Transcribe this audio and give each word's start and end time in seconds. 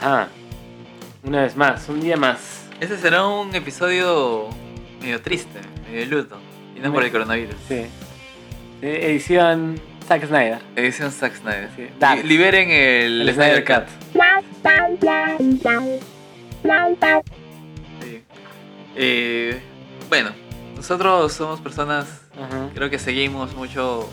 Ajá. 0.00 0.28
Una 1.22 1.42
vez 1.42 1.56
más, 1.56 1.88
un 1.88 2.00
día 2.00 2.16
más. 2.16 2.64
Ese 2.80 2.96
será 2.96 3.26
un 3.26 3.54
episodio 3.54 4.48
medio 5.02 5.20
triste, 5.20 5.60
medio 5.90 6.06
luto. 6.06 6.38
Y 6.76 6.80
no 6.80 6.92
por 6.92 7.04
el 7.04 7.12
coronavirus. 7.12 7.54
Sí. 7.68 7.86
Edición 8.80 9.78
Zack 10.08 10.26
Snyder. 10.26 10.58
Edición 10.76 11.12
Zack 11.12 11.34
Snyder. 11.36 11.68
Sí. 11.76 11.82
Li- 11.82 12.22
liberen 12.28 12.70
el, 12.70 13.28
El 13.28 13.34
Snyder. 13.34 13.64
Cut. 13.64 13.84
Sí. 18.02 18.22
Eh, 18.96 19.60
bueno, 20.08 20.30
nosotros 20.76 21.32
somos 21.32 21.60
personas, 21.60 22.22
Ajá. 22.34 22.70
creo 22.74 22.88
que 22.90 22.98
seguimos 22.98 23.54
mucho 23.54 24.08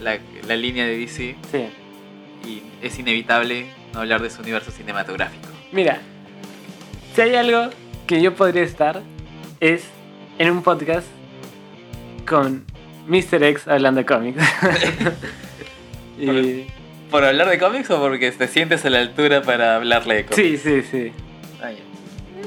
la, 0.00 0.18
la 0.46 0.56
línea 0.56 0.86
de 0.86 0.96
DC 0.98 1.36
Sí. 1.50 1.68
y 2.48 2.62
es 2.80 2.98
inevitable 2.98 3.66
no 3.92 4.00
hablar 4.00 4.22
de 4.22 4.30
su 4.30 4.42
universo 4.42 4.70
cinematográfico. 4.70 5.48
Mira, 5.72 6.00
si 7.14 7.20
hay 7.20 7.34
algo 7.34 7.70
que 8.06 8.22
yo 8.22 8.34
podría 8.34 8.62
estar 8.62 9.02
es 9.60 9.84
en 10.38 10.50
un 10.50 10.62
podcast 10.62 11.06
con 12.26 12.64
Mr. 13.06 13.42
X 13.42 13.68
hablando 13.68 14.00
de 14.00 14.06
cómics. 14.06 14.42
y... 16.18 16.66
¿Por 17.10 17.24
hablar 17.24 17.48
de 17.50 17.58
cómics 17.58 17.90
o 17.90 18.00
porque 18.00 18.30
te 18.32 18.48
sientes 18.48 18.84
a 18.86 18.90
la 18.90 19.00
altura 19.00 19.42
para 19.42 19.76
hablarle 19.76 20.14
de 20.16 20.24
cómics? 20.24 20.36
Sí, 20.36 20.56
sí, 20.56 20.82
sí. 20.90 21.12
Ah. 21.62 21.70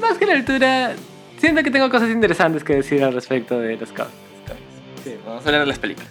Más 0.00 0.18
que 0.18 0.26
la 0.26 0.34
altura, 0.34 0.94
siento 1.38 1.62
que 1.62 1.70
tengo 1.70 1.88
cosas 1.88 2.10
interesantes 2.10 2.64
que 2.64 2.74
decir 2.74 3.04
al 3.04 3.14
respecto 3.14 3.60
de 3.60 3.76
los 3.76 3.92
cómics. 3.92 4.14
Cómics. 4.46 4.64
Sí, 5.04 5.14
vamos 5.24 5.44
a 5.44 5.46
hablar 5.46 5.60
de 5.60 5.66
las 5.68 5.78
películas. 5.78 6.10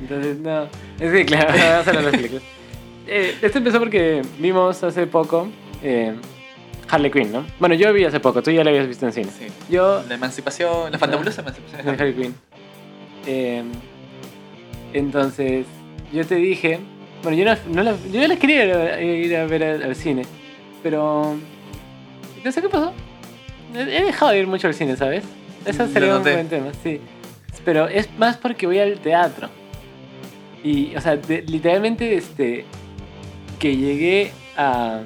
Entonces, 0.00 0.38
no. 0.38 0.64
Es 0.98 1.12
que, 1.12 1.26
claro, 1.26 1.48
vamos 1.52 1.86
a 1.86 1.90
hablar 1.90 1.96
de 1.96 2.02
las 2.02 2.16
películas. 2.16 2.42
Eh, 3.06 3.36
esto 3.42 3.58
empezó 3.58 3.78
porque 3.78 4.22
vimos 4.38 4.82
hace 4.82 5.06
poco 5.06 5.48
eh, 5.82 6.14
Harley 6.88 7.10
Quinn, 7.10 7.32
¿no? 7.32 7.44
Bueno, 7.58 7.74
yo 7.74 7.92
vi 7.92 8.04
hace 8.04 8.20
poco, 8.20 8.42
tú 8.42 8.50
ya 8.50 8.62
la 8.64 8.70
habías 8.70 8.86
visto 8.86 9.06
en 9.06 9.12
cine. 9.12 9.28
Sí. 9.36 9.46
Yo 9.68 10.02
La 10.08 10.14
emancipación, 10.14 10.92
la 10.92 10.98
fantabulosa 10.98 11.40
emancipación. 11.42 11.84
de 11.84 11.90
Harley 11.92 12.14
Quinn. 12.14 12.34
Eh, 13.26 13.62
entonces, 14.92 15.66
yo 16.12 16.24
te 16.26 16.36
dije. 16.36 16.80
Bueno, 17.22 17.38
yo 17.38 17.44
no, 17.44 17.56
no 17.72 17.82
la, 17.82 17.94
yo 18.12 18.26
la 18.26 18.36
quería 18.36 18.64
ir 18.64 18.72
a, 18.74 19.00
ir 19.00 19.36
a 19.36 19.46
ver 19.46 19.62
al, 19.64 19.82
al 19.82 19.96
cine, 19.96 20.22
pero. 20.82 21.36
No 22.44 22.52
sé 22.52 22.60
qué 22.60 22.68
pasó. 22.68 22.92
He 23.74 24.02
dejado 24.04 24.32
de 24.32 24.40
ir 24.40 24.46
mucho 24.46 24.66
al 24.66 24.74
cine, 24.74 24.96
¿sabes? 24.96 25.24
Eso 25.64 25.86
sería 25.86 26.16
un 26.16 26.22
buen 26.22 26.48
tema, 26.48 26.66
sí. 26.82 27.00
Pero 27.64 27.86
es 27.86 28.08
más 28.18 28.36
porque 28.36 28.66
voy 28.66 28.80
al 28.80 28.98
teatro. 28.98 29.48
Y, 30.64 30.94
o 30.96 31.00
sea, 31.00 31.16
de- 31.16 31.42
literalmente, 31.42 32.16
este. 32.16 32.64
Que 33.62 33.76
llegué 33.76 34.32
a, 34.56 35.00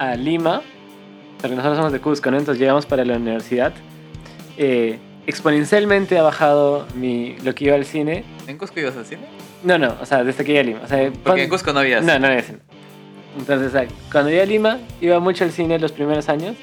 a 0.00 0.14
Lima, 0.16 0.62
porque 1.40 1.54
nosotros 1.56 1.76
somos 1.78 1.92
de 1.92 2.00
Cusco, 2.00 2.30
¿no? 2.30 2.36
Entonces 2.38 2.60
llegamos 2.60 2.84
para 2.86 3.04
la 3.04 3.16
universidad. 3.16 3.72
eh, 4.56 4.98
exponencialmente 5.28 6.18
ha 6.18 6.22
bajado 6.22 6.86
mi, 6.94 7.36
lo 7.44 7.54
que 7.54 7.66
iba 7.66 7.76
al 7.76 7.84
cine. 7.84 8.24
¿En 8.46 8.58
Cusco 8.58 8.80
ibas 8.80 8.96
al 8.96 9.04
cine? 9.06 9.22
No, 9.62 9.76
no, 9.78 9.94
o 10.00 10.06
sea, 10.06 10.24
desde 10.24 10.38
que 10.44 10.48
llegué 10.52 10.60
a 10.60 10.62
Lima. 10.64 10.80
O 10.84 10.88
sea, 10.88 10.98
Porque 11.04 11.18
cuando- 11.22 11.42
en 11.44 11.48
Cusco 11.50 11.72
no 11.72 11.80
había 11.80 12.00
no, 12.00 12.18
no 12.18 12.26
había 12.26 12.42
cine. 12.42 12.58
Entonces, 13.38 13.70
sea, 13.72 13.86
cuando 14.10 14.30
llegué 14.30 14.42
a 14.42 14.46
Lima, 14.46 14.78
iba 15.00 15.20
mucho 15.20 15.44
al 15.44 15.52
cine 15.52 15.78
los 15.78 15.92
primeros 15.92 16.28
años. 16.28 16.56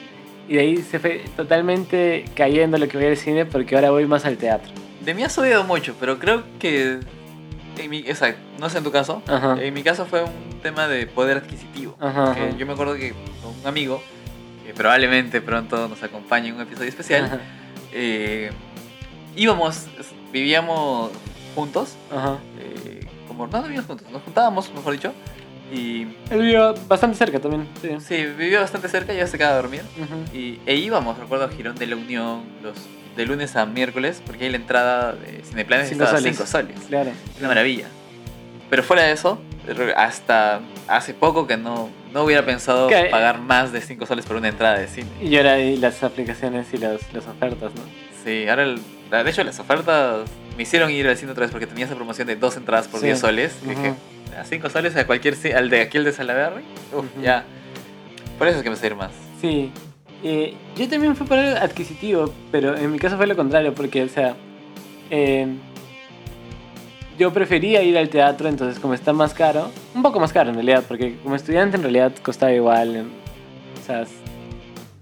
Y 0.49 0.55
de 0.55 0.59
ahí 0.61 0.77
se 0.77 0.99
fue 0.99 1.21
totalmente 1.37 2.25
cayendo 2.35 2.77
lo 2.77 2.87
que 2.87 2.97
voy 2.97 3.07
al 3.07 3.17
cine 3.17 3.45
porque 3.45 3.75
ahora 3.75 3.91
voy 3.91 4.05
más 4.07 4.25
al 4.25 4.37
teatro. 4.37 4.71
De 5.05 5.13
mí 5.13 5.23
has 5.23 5.37
oído 5.37 5.63
mucho, 5.63 5.95
pero 5.99 6.19
creo 6.19 6.43
que. 6.59 6.99
En 7.77 7.89
mi, 7.89 8.09
o 8.09 8.15
sea, 8.15 8.35
no 8.59 8.69
sé 8.69 8.77
en 8.79 8.83
tu 8.83 8.91
caso. 8.91 9.21
Ajá. 9.27 9.57
En 9.61 9.73
mi 9.73 9.83
caso 9.83 10.05
fue 10.05 10.23
un 10.23 10.59
tema 10.61 10.87
de 10.87 11.07
poder 11.07 11.37
adquisitivo. 11.37 11.95
Ajá, 11.99 12.33
Que 12.33 12.41
ajá. 12.41 12.57
Yo 12.57 12.65
me 12.65 12.73
acuerdo 12.73 12.95
que 12.95 13.13
con 13.41 13.53
un 13.59 13.67
amigo, 13.67 14.01
que 14.65 14.73
probablemente 14.73 15.41
pronto 15.41 15.87
nos 15.87 16.01
acompañe 16.03 16.49
en 16.49 16.55
un 16.55 16.61
episodio 16.61 16.89
especial, 16.89 17.41
eh, 17.93 18.51
íbamos, 19.35 19.85
vivíamos 20.31 21.11
juntos. 21.53 21.95
ajá. 22.11 22.37
eh, 22.59 23.05
como 23.27 23.47
no 23.47 23.61
vivíamos 23.63 23.85
juntos, 23.87 24.09
nos 24.11 24.21
juntábamos, 24.23 24.71
mejor 24.73 24.93
dicho. 24.93 25.13
Y 25.73 26.03
Él 26.29 26.41
vivió 26.41 26.75
bastante 26.87 27.17
cerca 27.17 27.39
también. 27.39 27.67
Sí. 27.81 27.89
sí, 27.99 28.15
vivía 28.37 28.59
bastante 28.59 28.87
cerca, 28.87 29.13
ya 29.13 29.25
se 29.27 29.37
quedaba 29.37 29.55
a 29.55 29.61
dormir. 29.61 29.81
Y, 30.33 30.59
e 30.65 30.75
íbamos, 30.75 31.17
recuerdo, 31.17 31.45
a 31.45 31.49
Girón 31.49 31.75
de 31.75 31.87
la 31.87 31.95
Unión 31.95 32.43
los, 32.61 32.75
de 33.15 33.25
lunes 33.25 33.55
a 33.55 33.65
miércoles, 33.65 34.21
porque 34.25 34.45
ahí 34.45 34.49
la 34.51 34.57
entrada 34.57 35.13
de 35.13 35.41
Cineplanes 35.43 35.89
Cinco 35.89 36.05
soles. 36.05 36.35
5 36.35 36.45
soles. 36.47 36.79
Claro. 36.87 37.11
Una 37.39 37.47
maravilla. 37.47 37.87
Pero 38.69 38.83
fuera 38.83 39.03
de 39.03 39.11
eso, 39.13 39.39
hasta 39.95 40.59
hace 40.87 41.13
poco 41.13 41.47
que 41.47 41.55
no, 41.57 41.89
no 42.13 42.23
hubiera 42.23 42.45
pensado 42.45 42.87
Que- 42.87 43.05
pagar 43.05 43.39
más 43.39 43.71
de 43.71 43.81
5 43.81 44.05
soles 44.05 44.25
por 44.25 44.35
una 44.37 44.47
entrada 44.49 44.77
de 44.79 44.87
cine. 44.87 45.07
Y 45.21 45.35
ahora 45.37 45.53
hay 45.53 45.77
las 45.77 46.03
aplicaciones 46.03 46.67
y 46.73 46.77
las, 46.77 47.13
las 47.13 47.25
ofertas, 47.27 47.71
¿no? 47.75 47.81
Sí, 48.23 48.47
ahora, 48.49 48.63
el- 48.63 48.81
de 49.11 49.29
hecho, 49.29 49.43
las 49.43 49.59
ofertas 49.59 50.27
me 50.57 50.63
hicieron 50.63 50.89
ir 50.91 51.07
al 51.07 51.15
cine 51.17 51.31
otra 51.31 51.41
vez 51.43 51.51
porque 51.51 51.67
tenía 51.67 51.85
esa 51.85 51.95
promoción 51.95 52.27
de 52.27 52.35
dos 52.35 52.57
entradas 52.57 52.87
por 52.87 52.99
Sí. 52.99 53.05
10 53.07 53.19
soles. 53.19 53.55
Y 53.63 53.67
Ujú. 53.71 53.81
dije, 53.81 53.93
a 54.39 54.43
5 54.43 54.69
soles 54.69 54.95
a 54.95 55.05
cualquier 55.05 55.35
al 55.55 55.69
de 55.69 55.81
aquí, 55.81 55.97
el 55.97 56.03
de 56.03 56.11
Salaberry. 56.11 56.63
Uf, 56.91 57.05
Ujú. 57.05 57.21
ya. 57.21 57.45
Por 58.37 58.47
eso 58.47 58.57
es 58.57 58.63
que 58.63 58.69
me 58.69 58.75
a 58.75 58.85
ir 58.85 58.95
más. 58.95 59.11
Sí. 59.39 59.71
Eh, 60.23 60.53
yo 60.75 60.87
también 60.89 61.15
fui 61.15 61.27
por 61.27 61.37
el 61.37 61.55
adquisitivo, 61.57 62.33
pero 62.51 62.75
en 62.75 62.91
mi 62.91 62.97
caso 62.99 63.17
fue 63.17 63.27
lo 63.27 63.35
contrario, 63.35 63.73
porque, 63.73 64.03
o 64.03 64.09
sea, 64.09 64.35
eh, 65.11 65.47
yo 67.17 67.31
prefería 67.31 67.81
ir 67.83 67.97
al 67.97 68.09
teatro, 68.09 68.49
entonces 68.49 68.79
como 68.79 68.93
está 68.93 69.13
más 69.13 69.33
caro, 69.33 69.69
un 69.93 70.01
poco 70.01 70.19
más 70.19 70.33
caro 70.33 70.49
en 70.49 70.55
realidad, 70.55 70.83
porque 70.87 71.15
como 71.23 71.35
estudiante 71.35 71.77
en 71.77 71.83
realidad 71.83 72.11
costaba 72.21 72.51
igual, 72.51 72.95
en- 72.95 73.11
o 73.81 73.85
sea, 73.85 74.05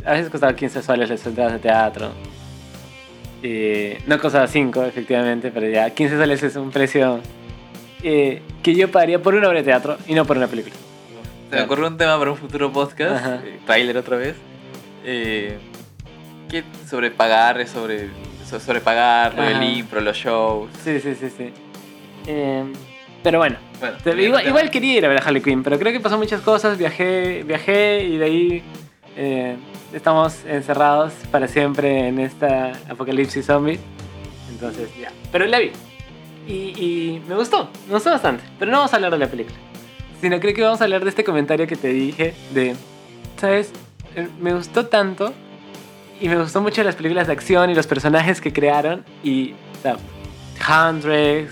a 0.05 0.11
veces 0.11 0.29
costaba 0.29 0.55
15 0.55 0.81
soles 0.81 1.09
las 1.09 1.25
entradas 1.25 1.53
de 1.53 1.59
teatro. 1.59 2.09
Eh, 3.41 4.01
no 4.07 4.19
costaba 4.19 4.47
5, 4.47 4.83
efectivamente, 4.83 5.51
pero 5.51 5.67
ya 5.69 5.89
15 5.89 6.17
soles 6.17 6.43
es 6.43 6.55
un 6.55 6.71
precio 6.71 7.19
eh, 8.03 8.41
que 8.61 8.75
yo 8.75 8.91
pagaría 8.91 9.21
por 9.21 9.33
una 9.35 9.47
obra 9.47 9.59
de 9.59 9.63
teatro 9.63 9.97
y 10.07 10.13
no 10.13 10.25
por 10.25 10.37
una 10.37 10.47
película. 10.47 10.75
Se 11.49 11.55
me 11.57 11.61
ocurrió 11.63 11.87
un 11.87 11.97
tema 11.97 12.17
para 12.19 12.31
un 12.31 12.37
futuro 12.37 12.71
podcast, 12.71 13.15
Ajá. 13.15 13.41
trailer 13.65 13.97
otra 13.97 14.17
vez. 14.17 14.35
Eh, 15.03 15.57
que 16.49 16.63
sobre 16.87 17.11
pagar, 17.11 17.65
sobre, 17.67 18.09
so- 18.47 18.59
sobre 18.59 18.79
pagar, 18.81 19.33
lo 19.35 19.43
del 19.43 19.55
Ajá. 19.55 19.65
impro, 19.65 20.01
los 20.01 20.15
shows. 20.17 20.69
Sí, 20.83 20.99
sí, 20.99 21.15
sí, 21.15 21.29
sí. 21.35 21.51
Eh, 22.27 22.63
pero 23.23 23.39
bueno, 23.39 23.57
Bueno, 23.79 24.21
igual, 24.21 24.47
igual 24.47 24.69
quería 24.69 24.97
ir 24.97 25.05
a 25.05 25.09
ver 25.09 25.17
a 25.21 25.25
Harley 25.25 25.41
Quinn, 25.41 25.63
pero 25.63 25.79
creo 25.79 25.91
que 25.91 25.99
pasó 25.99 26.17
muchas 26.17 26.41
cosas. 26.41 26.77
Viajé, 26.77 27.43
viajé 27.43 28.03
y 28.03 28.17
de 28.17 28.25
ahí 28.25 28.63
eh, 29.17 29.55
estamos 29.93 30.43
encerrados 30.45 31.13
para 31.31 31.47
siempre 31.47 32.07
en 32.07 32.19
esta 32.19 32.73
apocalipsis 32.89 33.45
zombie. 33.45 33.79
Entonces, 34.51 34.89
ya. 34.99 35.11
Pero 35.31 35.45
la 35.45 35.59
vi. 35.59 35.71
Y, 36.47 36.53
y 36.53 37.21
me 37.27 37.35
gustó, 37.35 37.69
me 37.87 37.93
gustó 37.93 38.11
bastante. 38.11 38.43
Pero 38.59 38.71
no 38.71 38.77
vamos 38.79 38.93
a 38.93 38.97
hablar 38.97 39.11
de 39.11 39.17
la 39.19 39.27
película. 39.27 39.55
Sino 40.21 40.39
creo 40.39 40.53
que 40.53 40.61
vamos 40.61 40.81
a 40.81 40.83
hablar 40.83 41.03
de 41.03 41.09
este 41.09 41.23
comentario 41.23 41.65
que 41.67 41.75
te 41.77 41.87
dije 41.89 42.33
de, 42.53 42.75
¿sabes? 43.39 43.71
Eh, 44.15 44.27
Me 44.39 44.53
gustó 44.53 44.87
tanto 44.87 45.33
y 46.19 46.29
me 46.29 46.37
gustó 46.37 46.61
mucho 46.61 46.83
las 46.83 46.95
películas 46.95 47.27
de 47.27 47.33
acción 47.33 47.69
y 47.69 47.75
los 47.75 47.87
personajes 47.87 48.39
que 48.41 48.53
crearon. 48.53 49.03
Y, 49.23 49.53
o 49.53 49.81
sea, 49.81 49.97
Huntress, 50.89 51.51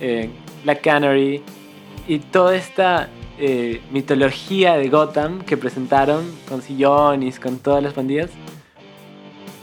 eh, 0.00 0.30
Black 0.64 0.82
Canary 0.82 1.42
y 2.08 2.18
toda 2.18 2.54
esta 2.56 3.08
eh, 3.38 3.80
mitología 3.90 4.76
de 4.76 4.88
Gotham 4.88 5.42
que 5.42 5.56
presentaron 5.56 6.24
con 6.48 6.62
sillones, 6.62 7.40
con 7.40 7.58
todas 7.58 7.82
las 7.82 7.92
pandillas, 7.94 8.30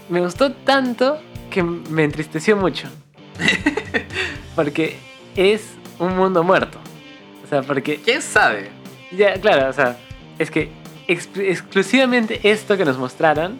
me 0.08 0.20
gustó 0.20 0.52
tanto 0.52 1.18
que 1.50 1.62
me 1.62 2.04
entristeció 2.04 2.56
mucho. 2.56 2.88
porque 4.56 4.96
es 5.36 5.74
un 5.98 6.16
mundo 6.16 6.42
muerto. 6.42 6.78
O 7.44 7.46
sea, 7.48 7.62
porque 7.62 8.00
¿Quién 8.04 8.22
sabe? 8.22 8.70
ya, 9.12 9.34
claro, 9.34 9.68
o 9.68 9.72
sea, 9.72 9.96
es 10.38 10.50
que 10.50 10.70
ex- 11.08 11.28
exclusivamente 11.36 12.40
esto 12.42 12.76
que 12.76 12.84
nos 12.84 12.98
mostraron 12.98 13.58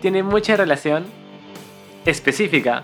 tiene 0.00 0.22
mucha 0.22 0.56
relación 0.56 1.04
específica, 2.04 2.82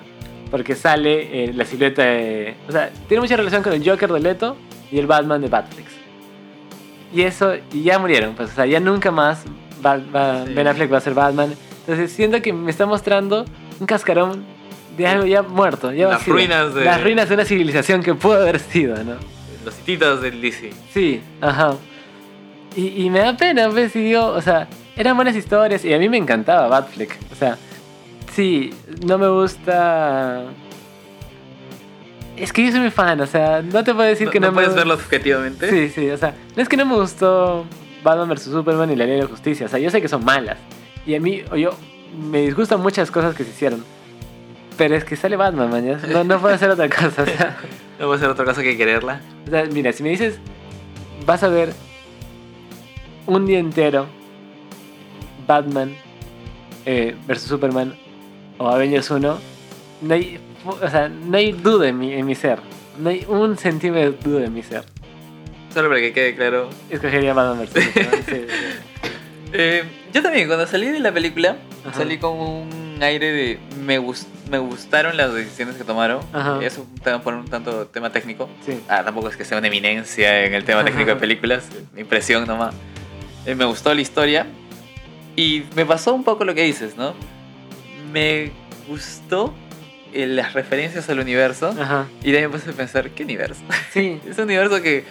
porque 0.50 0.74
sale 0.74 1.44
eh, 1.44 1.52
la 1.54 1.64
silueta 1.64 2.02
de... 2.02 2.54
O 2.68 2.72
sea, 2.72 2.90
tiene 3.08 3.20
mucha 3.20 3.36
relación 3.36 3.62
con 3.62 3.72
el 3.72 3.88
Joker 3.88 4.10
de 4.12 4.20
Leto 4.20 4.56
y 4.90 4.98
el 4.98 5.06
Batman 5.06 5.40
de 5.40 5.48
Batflex. 5.48 5.88
Y 7.12 7.22
eso, 7.22 7.54
y 7.72 7.82
ya 7.82 7.98
murieron, 7.98 8.34
pues, 8.34 8.50
o 8.50 8.54
sea, 8.54 8.66
ya 8.66 8.80
nunca 8.80 9.10
más 9.10 9.44
va- 9.84 9.98
va- 10.14 10.46
Sí. 10.46 10.54
Ben 10.54 10.66
Affleck 10.68 10.92
va 10.92 10.98
a 10.98 11.00
ser 11.00 11.14
Batman. 11.14 11.52
Entonces 11.80 12.12
siento 12.12 12.40
que 12.40 12.52
me 12.52 12.70
está 12.70 12.86
mostrando 12.86 13.44
un 13.80 13.86
cascarón 13.86 14.44
de 14.96 15.06
algo 15.06 15.26
ya 15.26 15.42
muerto, 15.42 15.92
ya 15.92 16.08
Las 16.08 16.18
vacío. 16.18 16.32
ruinas 16.34 16.74
de- 16.74 16.84
Las 16.84 17.02
ruinas 17.02 17.28
de 17.28 17.34
una 17.34 17.44
civilización 17.44 18.02
que 18.02 18.14
pudo 18.14 18.34
haber 18.34 18.58
sido, 18.60 18.96
¿no? 19.02 19.14
Los 19.64 19.78
hititas 19.80 20.22
del 20.22 20.40
DC. 20.40 20.72
Sí, 20.94 21.20
ajá. 21.40 21.74
Y, 22.76 23.04
y 23.04 23.10
me 23.10 23.20
da 23.20 23.36
pena, 23.36 23.68
pues, 23.68 23.94
y 23.96 24.00
digo, 24.04 24.26
o 24.26 24.40
sea, 24.40 24.68
eran 24.96 25.16
buenas 25.16 25.34
historias 25.34 25.84
y 25.84 25.92
a 25.92 25.98
mí 25.98 26.08
me 26.08 26.16
encantaba 26.16 26.68
Batfleck. 26.68 27.18
O 27.32 27.34
sea, 27.34 27.56
sí, 28.32 28.72
no 29.04 29.18
me 29.18 29.28
gusta. 29.28 30.44
Es 32.36 32.52
que 32.52 32.64
yo 32.64 32.70
soy 32.70 32.80
muy 32.80 32.90
fan, 32.90 33.20
o 33.20 33.26
sea, 33.26 33.60
no 33.60 33.84
te 33.84 33.92
puedo 33.94 34.08
decir 34.08 34.26
No, 34.26 34.32
que 34.32 34.40
no, 34.40 34.46
no 34.46 34.52
me 34.52 34.56
puedes 34.62 34.74
verlo 34.74 34.94
objetivamente. 34.94 35.68
Sí, 35.68 35.88
sí, 35.90 36.10
o 36.10 36.16
sea, 36.16 36.34
no 36.56 36.62
es 36.62 36.68
que 36.68 36.76
no 36.76 36.86
me 36.86 36.94
gustó 36.94 37.66
Batman 38.02 38.28
vs 38.30 38.44
Superman 38.44 38.90
y 38.90 38.96
la 38.96 39.04
Ley 39.04 39.16
de 39.16 39.22
la 39.22 39.28
Justicia. 39.28 39.66
O 39.66 39.68
sea, 39.68 39.78
yo 39.78 39.90
sé 39.90 40.00
que 40.00 40.08
son 40.08 40.24
malas. 40.24 40.56
Y 41.06 41.14
a 41.14 41.20
mí, 41.20 41.42
o 41.50 41.56
yo, 41.56 41.70
me 42.30 42.40
disgustan 42.42 42.80
muchas 42.80 43.10
cosas 43.10 43.34
que 43.34 43.44
se 43.44 43.50
hicieron. 43.50 43.84
Pero 44.78 44.96
es 44.96 45.04
que 45.04 45.16
sale 45.16 45.36
Batman, 45.36 45.70
man. 45.70 45.84
ya. 45.84 45.96
No, 46.08 46.24
no 46.24 46.40
puedo 46.40 46.54
hacer 46.54 46.70
otra 46.70 46.88
cosa. 46.88 47.22
O 47.22 47.26
sea, 47.26 47.58
No 47.98 48.06
puedo 48.06 48.12
hacer 48.14 48.28
otra 48.30 48.46
cosa 48.46 48.62
que 48.62 48.76
quererla. 48.78 49.20
o 49.46 49.50
sea, 49.50 49.64
mira, 49.66 49.92
si 49.92 50.02
me 50.02 50.08
dices, 50.08 50.38
vas 51.26 51.42
a 51.42 51.48
ver 51.48 51.74
un 53.34 53.46
día 53.46 53.58
entero 53.58 54.06
Batman 55.46 55.94
eh, 56.86 57.16
versus 57.26 57.48
Superman 57.48 57.94
o 58.58 58.68
Avengers 58.68 59.10
1, 59.10 59.38
no 60.02 60.14
hay, 60.14 60.38
o 60.64 60.88
sea, 60.88 61.08
no 61.08 61.36
hay 61.36 61.52
duda 61.52 61.88
en 61.88 61.98
mi, 61.98 62.12
en 62.12 62.26
mi 62.26 62.34
ser. 62.34 62.58
No 62.98 63.10
hay 63.10 63.24
un 63.28 63.56
centímetro 63.56 64.12
de 64.12 64.18
duda 64.18 64.44
en 64.46 64.52
mi 64.54 64.62
ser. 64.62 64.84
Solo 65.72 65.88
para 65.88 66.00
que 66.00 66.12
quede 66.12 66.34
claro. 66.34 66.68
Escogería 66.90 67.32
Batman 67.32 67.60
vs 67.66 67.70
Superman. 67.84 68.22
sí, 68.26 68.32
sí. 68.34 68.46
Eh, 69.52 69.82
yo 70.12 70.22
también, 70.22 70.46
cuando 70.46 70.66
salí 70.66 70.86
de 70.88 71.00
la 71.00 71.12
película, 71.12 71.56
Ajá. 71.84 71.96
salí 71.98 72.18
con 72.18 72.38
un 72.38 72.98
aire 73.00 73.32
de. 73.32 73.58
Me, 73.84 73.98
gus- 73.98 74.26
me 74.50 74.58
gustaron 74.58 75.16
las 75.16 75.32
decisiones 75.34 75.76
que 75.76 75.84
tomaron. 75.84 76.20
Ajá. 76.32 76.58
Es 76.62 76.76
un 76.78 76.94
tema, 76.96 77.20
por 77.22 77.34
un 77.34 77.46
tanto 77.46 77.86
tema 77.86 78.10
técnico. 78.12 78.48
Sí. 78.66 78.78
Ah, 78.88 79.02
tampoco 79.04 79.28
es 79.28 79.36
que 79.36 79.44
sea 79.44 79.58
una 79.58 79.66
eminencia 79.68 80.44
en 80.44 80.54
el 80.54 80.64
tema 80.64 80.84
técnico 80.84 81.10
de 81.10 81.16
películas. 81.16 81.68
Mi 81.94 82.02
impresión 82.02 82.46
nomás. 82.46 82.74
Eh, 83.46 83.54
me 83.54 83.64
gustó 83.64 83.94
la 83.94 84.00
historia. 84.00 84.46
Y 85.36 85.64
me 85.76 85.86
pasó 85.86 86.12
un 86.14 86.24
poco 86.24 86.44
lo 86.44 86.54
que 86.54 86.62
dices, 86.62 86.96
¿no? 86.96 87.14
Me 88.12 88.50
gustó 88.88 89.54
eh, 90.12 90.26
las 90.26 90.52
referencias 90.54 91.08
al 91.08 91.20
universo. 91.20 91.74
Ajá. 91.80 92.06
Y 92.22 92.32
de 92.32 92.38
ahí 92.38 92.44
me 92.44 92.50
puse 92.50 92.70
a 92.70 92.72
pensar, 92.72 93.10
¿qué 93.10 93.22
universo? 93.24 93.60
Sí. 93.92 94.20
Es 94.28 94.36
un 94.38 94.44
universo 94.44 94.82
que. 94.82 95.04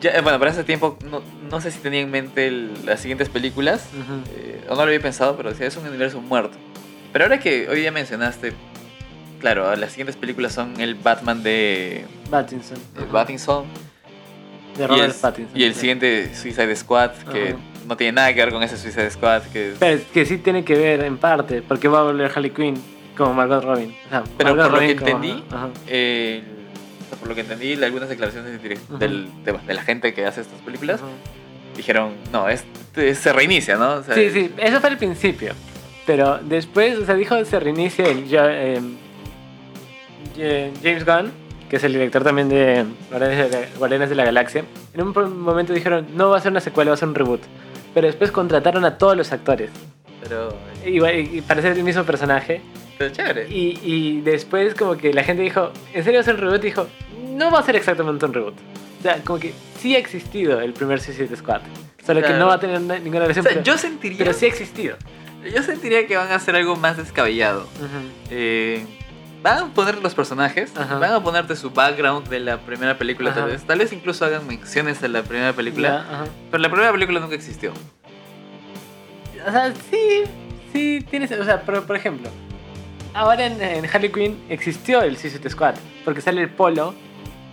Ya, 0.00 0.10
eh, 0.10 0.20
bueno, 0.20 0.38
para 0.38 0.50
ese 0.50 0.64
tiempo 0.64 0.98
no, 1.10 1.22
no 1.50 1.60
sé 1.60 1.70
si 1.70 1.78
tenía 1.78 2.00
en 2.00 2.10
mente 2.10 2.46
el- 2.46 2.84
las 2.86 3.00
siguientes 3.00 3.28
películas. 3.28 3.88
Eh, 4.36 4.62
o 4.68 4.70
no 4.70 4.76
lo 4.76 4.82
había 4.82 5.00
pensado, 5.00 5.36
pero 5.36 5.50
decía, 5.50 5.66
es 5.66 5.76
un 5.76 5.86
universo 5.86 6.20
muerto. 6.20 6.56
Pero 7.12 7.24
ahora 7.24 7.40
que 7.40 7.68
hoy 7.68 7.82
ya 7.82 7.90
mencionaste. 7.92 8.52
Claro, 9.40 9.74
las 9.76 9.90
siguientes 9.90 10.16
películas 10.16 10.52
son 10.52 10.80
el 10.80 10.94
Batman 10.94 11.42
de. 11.42 12.04
Pattinson. 13.12 13.64
De. 14.76 14.78
De 14.78 14.84
y 14.84 14.86
Robert 14.86 15.14
el, 15.14 15.20
Pattinson. 15.20 15.58
y 15.60 15.64
el 15.64 15.74
siguiente 15.74 16.34
Suicide 16.34 16.74
Squad, 16.76 17.10
que 17.32 17.54
no 17.86 17.96
tiene 17.96 18.12
nada 18.12 18.32
que 18.34 18.40
ver 18.44 18.52
con 18.52 18.62
ese 18.62 18.76
Suicide 18.76 19.10
Squad. 19.10 19.42
Que 19.52 19.74
Pero 19.78 19.96
es 19.96 20.02
que 20.06 20.24
sí 20.26 20.38
tiene 20.38 20.64
que 20.64 20.74
ver 20.74 21.02
en 21.04 21.18
parte, 21.18 21.62
porque 21.62 21.88
va 21.88 22.00
a 22.00 22.02
volver 22.04 22.30
Harley 22.34 22.50
Quinn 22.50 22.74
como 23.16 23.34
Margot 23.34 23.62
Robin. 23.64 23.94
O 24.06 24.08
sea, 24.10 24.24
Pero 24.36 24.50
Margot 24.56 24.64
por 24.64 24.72
lo 24.72 24.78
Robin 24.78 24.88
que 24.98 25.04
como- 25.12 25.24
entendí, 25.24 25.44
ajá. 25.50 25.68
eh, 25.86 26.42
o 27.04 27.08
sea, 27.10 27.18
por 27.18 27.28
lo 27.28 27.34
que 27.34 27.40
entendí, 27.42 27.74
algunas 27.84 28.08
declaraciones 28.08 28.58
Ujú. 28.88 28.98
del- 28.98 29.28
de, 29.44 29.52
de 29.52 29.74
la 29.74 29.82
gente 29.82 30.12
que 30.14 30.26
hace 30.26 30.40
estas 30.40 30.60
películas 30.62 31.00
dijeron, 31.76 32.14
no, 32.32 32.48
este 32.48 33.14
se 33.14 33.32
reinicia, 33.32 33.76
¿no? 33.76 33.94
O 33.94 34.02
sea, 34.02 34.14
Sí, 34.14 34.30
sí, 34.30 34.50
eso 34.58 34.80
fue 34.80 34.90
al 34.90 34.98
principio. 34.98 35.52
Pero 36.06 36.38
después, 36.42 36.98
o 36.98 37.06
sea, 37.06 37.14
dijo 37.14 37.44
se 37.44 37.58
reinicia 37.60 38.06
el 38.06 38.28
Ja- 38.28 38.80
James 40.82 41.04
Gunn, 41.04 41.32
que 41.74 41.78
es 41.78 41.84
el 41.84 41.92
director 41.92 42.22
también 42.22 42.48
de 42.48 42.84
Guardianes 43.10 43.50
de, 43.50 43.60
la- 43.60 43.66
Guardianes 43.78 44.08
de 44.10 44.14
la 44.14 44.24
Galaxia. 44.24 44.64
En 44.94 45.02
un 45.02 45.40
momento 45.42 45.72
dijeron, 45.72 46.06
no 46.14 46.30
va 46.30 46.36
a 46.36 46.40
ser 46.40 46.52
una 46.52 46.60
secuela, 46.60 46.92
va 46.92 46.94
a 46.94 46.98
ser 46.98 47.08
un 47.08 47.16
reboot. 47.16 47.40
Pero 47.92 48.06
después 48.06 48.30
contrataron 48.30 48.84
a 48.84 48.96
todos 48.96 49.16
los 49.16 49.32
actores. 49.32 49.70
Pero, 50.22 50.56
Igual, 50.86 51.18
y 51.18 51.40
para 51.40 51.60
ser 51.62 51.72
el 51.76 51.82
mismo 51.82 52.04
personaje. 52.04 52.60
pero 52.96 53.10
chévere. 53.12 53.48
Y, 53.48 53.80
y 53.82 54.20
después 54.20 54.76
como 54.76 54.96
que 54.96 55.12
la 55.12 55.24
gente 55.24 55.42
dijo, 55.42 55.72
¿en 55.92 56.04
serio 56.04 56.18
va 56.18 56.22
a 56.22 56.24
ser 56.24 56.34
un 56.36 56.40
reboot? 56.42 56.60
Y 56.62 56.66
dijo, 56.66 56.86
no 57.30 57.50
va 57.50 57.58
a 57.58 57.62
ser 57.64 57.74
exactamente 57.74 58.24
un 58.24 58.32
reboot. 58.32 58.54
O 59.00 59.02
sea, 59.02 59.16
como 59.24 59.40
que 59.40 59.52
sí 59.80 59.96
ha 59.96 59.98
existido 59.98 60.60
el 60.60 60.72
primer 60.74 61.00
Suicide 61.00 61.34
Squad. 61.36 61.60
Solo 62.06 62.22
que 62.22 62.34
no 62.34 62.46
va 62.46 62.54
a 62.54 62.60
tener 62.60 62.80
na- 62.82 62.98
ninguna 63.00 63.18
O 63.24 63.28
relación. 63.28 63.42
sea, 63.44 63.52
pero, 63.54 63.64
yo 63.64 63.76
sentiría, 63.78 64.18
pero 64.18 64.32
sí 64.32 64.44
ha 64.44 64.48
existido. 64.48 64.96
yo 65.52 65.62
sentiría 65.64 66.06
que 66.06 66.16
van 66.16 66.30
a 66.30 66.36
hacer 66.36 66.54
algo 66.54 66.76
más 66.76 66.96
descabellado. 66.96 67.66
Eh, 68.30 68.84
van 69.44 69.58
a 69.58 69.66
poner 69.74 69.98
los 70.02 70.14
personajes, 70.14 70.72
Ajá. 70.74 70.98
van 70.98 71.12
a 71.12 71.22
ponerte 71.22 71.54
su 71.54 71.70
background 71.70 72.28
de 72.28 72.40
la 72.40 72.56
primera 72.56 72.96
película 72.96 73.34
tal 73.34 73.50
vez. 73.50 73.62
Tal 73.62 73.78
vez 73.78 73.92
incluso 73.92 74.24
hagan 74.24 74.46
menciones 74.46 75.02
a 75.02 75.08
la 75.08 75.22
primera 75.22 75.52
película. 75.52 76.06
Ya. 76.10 76.24
Pero 76.50 76.62
la 76.62 76.70
primera 76.70 76.90
película 76.90 77.20
nunca 77.20 77.34
existió. 77.34 77.74
O 79.46 79.52
sea, 79.52 79.70
sí, 79.90 80.22
sí 80.72 81.06
tienes, 81.10 81.30
o 81.32 81.44
sea, 81.44 81.60
por, 81.60 81.84
por 81.84 81.94
ejemplo, 81.94 82.30
ahora 83.12 83.44
en, 83.44 83.60
en 83.60 83.84
Harley 83.84 84.10
Quinn 84.10 84.42
existió 84.48 85.02
el 85.02 85.18
Suicide 85.18 85.50
Squad, 85.50 85.74
porque 86.06 86.22
sale 86.22 86.40
el 86.40 86.48
polo 86.48 86.94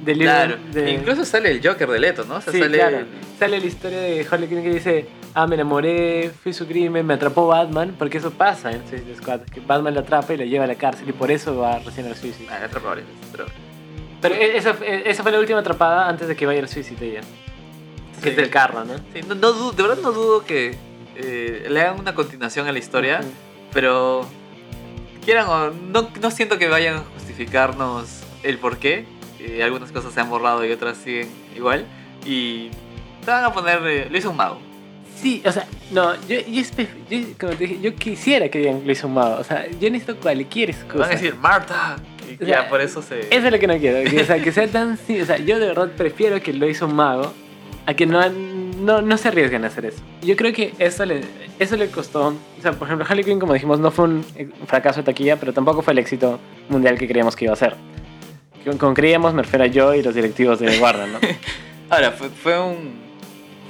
del 0.04 0.20
Claro. 0.20 0.58
de... 0.72 0.92
Incluso 0.92 1.26
sale 1.26 1.52
el 1.52 1.66
Joker 1.66 1.90
de 1.90 2.00
Leto, 2.00 2.24
¿no? 2.26 2.36
O 2.36 2.42
sea, 2.42 2.52
Sí, 2.54 2.60
sale 2.60 2.78
claro. 2.78 3.06
Sale 3.40 3.60
la 3.60 3.66
historia 3.66 4.00
de 4.00 4.28
Harley 4.30 4.48
Quinn 4.50 4.64
que 4.64 4.70
dice, 4.70 5.06
ah, 5.34 5.48
me 5.48 5.56
enamoré, 5.56 6.32
fui 6.44 6.54
su 6.54 6.68
crimen, 6.68 7.06
me 7.06 7.14
atrapó 7.16 7.48
Batman, 7.48 7.96
porque 7.98 8.18
eso 8.20 8.32
pasa 8.32 8.72
en 8.72 8.88
Suicide 8.90 9.16
Squad, 9.16 9.42
que 9.42 9.60
Batman 9.60 9.94
lo 9.94 10.00
atrapa 10.02 10.34
y 10.34 10.38
lo 10.38 10.46
lleva 10.46 10.64
a 10.66 10.68
la 10.68 10.76
cárcel 10.76 11.10
y 11.10 11.12
por 11.14 11.32
eso 11.32 11.56
va 11.58 11.80
recién 11.80 12.08
al 12.08 12.16
Suicide. 12.16 12.48
Ah, 12.52 12.60
atrapable, 12.66 13.04
pero... 13.32 13.46
Pero 14.22 14.36
e- 14.36 14.58
esa, 14.58 14.76
e- 14.86 15.04
esa 15.10 15.24
fue 15.24 15.32
la 15.32 15.40
última 15.40 15.60
atrapada 15.60 16.08
antes 16.08 16.28
de 16.28 16.36
que 16.36 16.46
vaya 16.46 16.60
al 16.62 16.70
Suicide 16.70 17.12
ya. 17.14 17.22
Que 18.22 18.30
es 18.30 18.36
Sí. 18.36 18.42
del 18.42 18.50
carro, 18.52 18.86
¿no? 18.86 18.94
Sí, 19.14 19.22
no, 19.28 19.34
no 19.36 19.72
de 19.72 19.82
verdad 19.82 19.98
no 20.04 20.12
dudo 20.12 20.46
que 20.46 20.78
eh, 21.16 21.66
le 21.70 21.82
hagan 21.82 22.00
una 22.00 22.14
continuación 22.14 22.68
a 22.68 22.72
la 22.72 22.78
historia, 22.78 23.20
Ujú. 23.22 23.30
pero 23.74 24.28
quieran 25.26 25.48
o 25.48 25.72
no, 25.72 26.10
no 26.22 26.32
siento 26.32 26.60
que 26.60 26.68
vayan 26.68 26.98
a 26.98 27.04
justificarnos 27.16 28.22
el 28.44 28.58
por 28.60 28.78
qué. 28.78 29.06
Eh, 29.42 29.64
algunas 29.64 29.92
cosas 29.92 30.14
se 30.14 30.20
han 30.20 30.30
borrado 30.30 30.66
y 30.66 30.72
otras 30.72 30.98
siguen 30.98 31.28
igual. 31.56 31.86
Y 32.26 32.70
te 33.26 33.32
van 33.32 33.44
a 33.44 33.54
poner... 33.54 33.80
eh, 33.88 34.08
lo 34.10 34.18
hizo 34.18 34.30
un 34.30 34.38
mago. 34.38 34.60
Sí, 35.16 35.42
o 35.46 35.52
sea, 35.52 35.68
no, 35.92 36.16
yo, 36.28 36.40
yo, 36.48 36.64
yo, 37.10 37.20
como 37.40 37.54
te 37.54 37.68
dije, 37.68 37.80
yo 37.82 37.94
quisiera 37.96 38.50
que 38.50 38.60
digan 38.60 38.82
lo 38.86 38.92
hizo 38.92 39.08
un 39.08 39.14
mago. 39.14 39.36
O 39.40 39.44
sea, 39.44 39.68
yo 39.70 39.90
necesito 39.92 40.16
cualquier 40.18 40.72
excusa. 40.72 40.98
Van 40.98 41.10
a 41.10 41.14
decir, 41.14 41.36
Marta. 41.36 41.98
Y 42.28 42.44
O 42.44 42.48
ya, 42.48 42.62
sea, 42.62 42.70
por 42.70 42.82
eso 42.82 43.02
se... 43.02 43.20
Eso 43.20 43.46
es 43.48 43.52
lo 43.52 43.60
que 43.60 43.68
no 43.68 43.78
quiero. 43.78 44.10
Que, 44.10 44.22
o 44.22 44.26
sea, 44.26 44.42
que 44.42 44.52
sea 44.52 44.68
tan. 44.68 44.94
o 44.94 45.26
sea, 45.26 45.38
yo 45.38 45.60
de 45.60 45.68
verdad 45.68 45.92
prefiero 45.96 46.42
que 46.42 46.54
lo 46.54 46.68
hizo 46.68 46.86
un 46.88 46.96
mago 46.96 47.34
a 47.86 47.94
que 47.94 48.06
no, 48.06 48.22
no, 48.30 49.02
no 49.02 49.18
se 49.18 49.28
arriesguen 49.28 49.64
a 49.64 49.68
hacer 49.68 49.86
eso. 49.86 50.02
Yo 50.22 50.36
creo 50.36 50.54
que 50.54 50.74
eso 50.80 51.06
le, 51.06 51.22
eso 51.60 51.76
le 51.78 51.90
costó. 51.90 52.28
O 52.28 52.62
sea, 52.62 52.72
por 52.74 52.88
ejemplo, 52.88 53.06
Harley 53.08 53.24
Quinn, 53.24 53.40
como 53.40 53.54
dijimos, 53.54 53.80
no 53.80 53.92
fue 53.92 54.06
un 54.06 54.26
eh, 54.36 54.50
fracaso 54.66 55.02
de 55.02 55.06
taquilla, 55.06 55.36
pero 55.38 55.54
tampoco 55.54 55.82
fue 55.82 55.94
el 55.94 56.00
éxito 56.00 56.40
mundial 56.70 56.98
que 56.98 57.08
creíamos 57.08 57.36
que 57.36 57.46
iba 57.46 57.54
a 57.54 57.58
ser. 57.58 57.76
Con, 58.66 58.78
con 58.78 58.94
creíamos, 58.94 59.34
me 59.34 59.42
refiero 59.42 59.66
a 59.66 59.68
yo 59.68 59.94
y 59.96 60.04
los 60.04 60.14
directivos 60.16 60.60
de 60.60 60.80
Warner, 60.80 61.08
¿no? 61.10 61.20
Ahora, 61.90 62.12
fue, 62.12 62.30
fue 62.30 62.60
un 62.60 62.94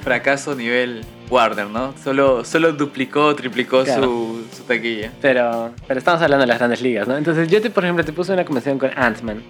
fracaso 0.04 0.54
nivel 0.56 1.02
Warner, 1.30 1.68
¿no? 1.68 1.94
Solo, 2.04 2.44
solo 2.44 2.74
duplicó, 2.74 3.34
triplicó 3.36 3.84
Claro. 3.84 4.04
su, 4.04 4.46
su 4.58 4.64
taquilla. 4.64 5.12
Pero, 5.22 5.72
pero 5.88 5.98
estamos 5.98 6.22
hablando 6.22 6.42
de 6.44 6.48
las 6.48 6.58
grandes 6.58 6.82
ligas, 6.82 7.08
¿no? 7.08 7.16
Entonces, 7.18 7.48
yo, 7.48 7.62
te, 7.62 7.70
por 7.70 7.84
ejemplo, 7.86 8.04
te 8.04 8.12
puse 8.14 8.34
una 8.34 8.44
conversación 8.46 8.78
con 8.80 8.92
Ant-Man. 8.96 9.42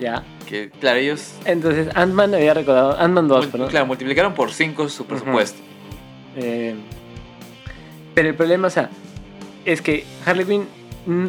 ¿Ya? 0.00 0.22
Que, 0.48 0.70
claro, 0.80 0.98
ellos... 0.98 1.34
Entonces, 1.44 1.88
Ant-Man 1.94 2.34
había 2.34 2.54
recordado. 2.54 2.98
Ant-Man 2.98 3.28
2, 3.28 3.46
mul- 3.46 3.50
perdón. 3.50 3.68
Claro, 3.68 3.86
multiplicaron 3.86 4.32
por 4.34 4.50
5 4.52 4.88
su 4.88 5.04
presupuesto. 5.04 5.60
Eh, 6.36 6.74
pero 8.14 8.28
el 8.30 8.34
problema, 8.34 8.68
o 8.68 8.70
sea, 8.70 8.88
es 9.64 9.82
que 9.82 10.04
Harley 10.24 10.46
Quinn 10.46 10.66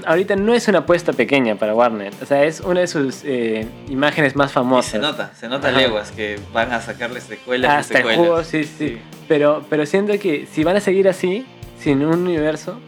ahorita 0.06 0.36
no 0.36 0.54
es 0.54 0.68
una 0.68 0.80
apuesta 0.80 1.14
pequeña 1.14 1.56
para 1.56 1.74
Warner. 1.76 2.14
O 2.22 2.26
sea, 2.26 2.44
es 2.44 2.60
una 2.62 2.82
de 2.82 2.88
sus 2.88 3.22
eh, 3.24 3.68
imágenes 3.90 4.36
más 4.36 4.52
Y 4.52 4.54
famosas. 4.54 4.92
se 4.92 5.00
nota, 5.00 5.32
se 5.36 5.48
nota 5.48 5.70
Ajá. 5.70 5.78
leguas 5.78 6.12
que 6.12 6.40
van 6.54 6.72
a 6.72 6.82
sacarle 6.82 7.22
secuelas 7.22 7.70
y 7.72 7.76
Hasta 7.80 7.94
el 7.94 7.98
secuelas. 8.00 8.20
juego, 8.20 8.44
sí, 8.44 8.64
sí. 8.64 8.98
Pero, 9.28 9.66
pero 9.70 9.86
siento 9.86 10.18
que 10.20 10.48
si 10.52 10.64
van 10.64 10.76
a 10.78 10.80
seguir 10.82 11.08
así, 11.08 11.46
sin 11.80 12.06
un 12.06 12.20
universo, 12.22 12.80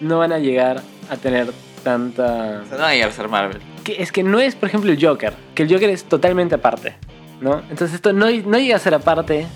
no 0.00 0.18
van 0.18 0.32
a 0.32 0.38
llegar 0.38 0.82
a 1.10 1.16
tener 1.16 1.52
tanta... 1.82 2.62
O 2.64 2.66
sea, 2.68 2.76
no 2.76 2.78
van 2.82 2.90
a 2.90 2.94
llegar 2.94 3.08
a 3.08 3.12
ser 3.12 3.28
Marvel. 3.28 3.60
Que 3.84 4.02
es 4.02 4.12
que 4.12 4.22
no 4.22 4.40
es, 4.40 4.54
por 4.56 4.68
ejemplo, 4.68 4.90
el 4.90 5.04
Joker, 5.04 5.32
que 5.54 5.62
el 5.62 5.72
Joker 5.72 5.88
es 5.90 6.04
totalmente 6.04 6.54
aparte, 6.56 6.94
¿no? 7.40 7.60
Entonces 7.70 7.94
esto 7.94 8.12
no, 8.12 8.26
no 8.30 8.58
llega 8.58 8.76
a 8.76 8.80
ser 8.80 8.94
aparte, 8.94 9.46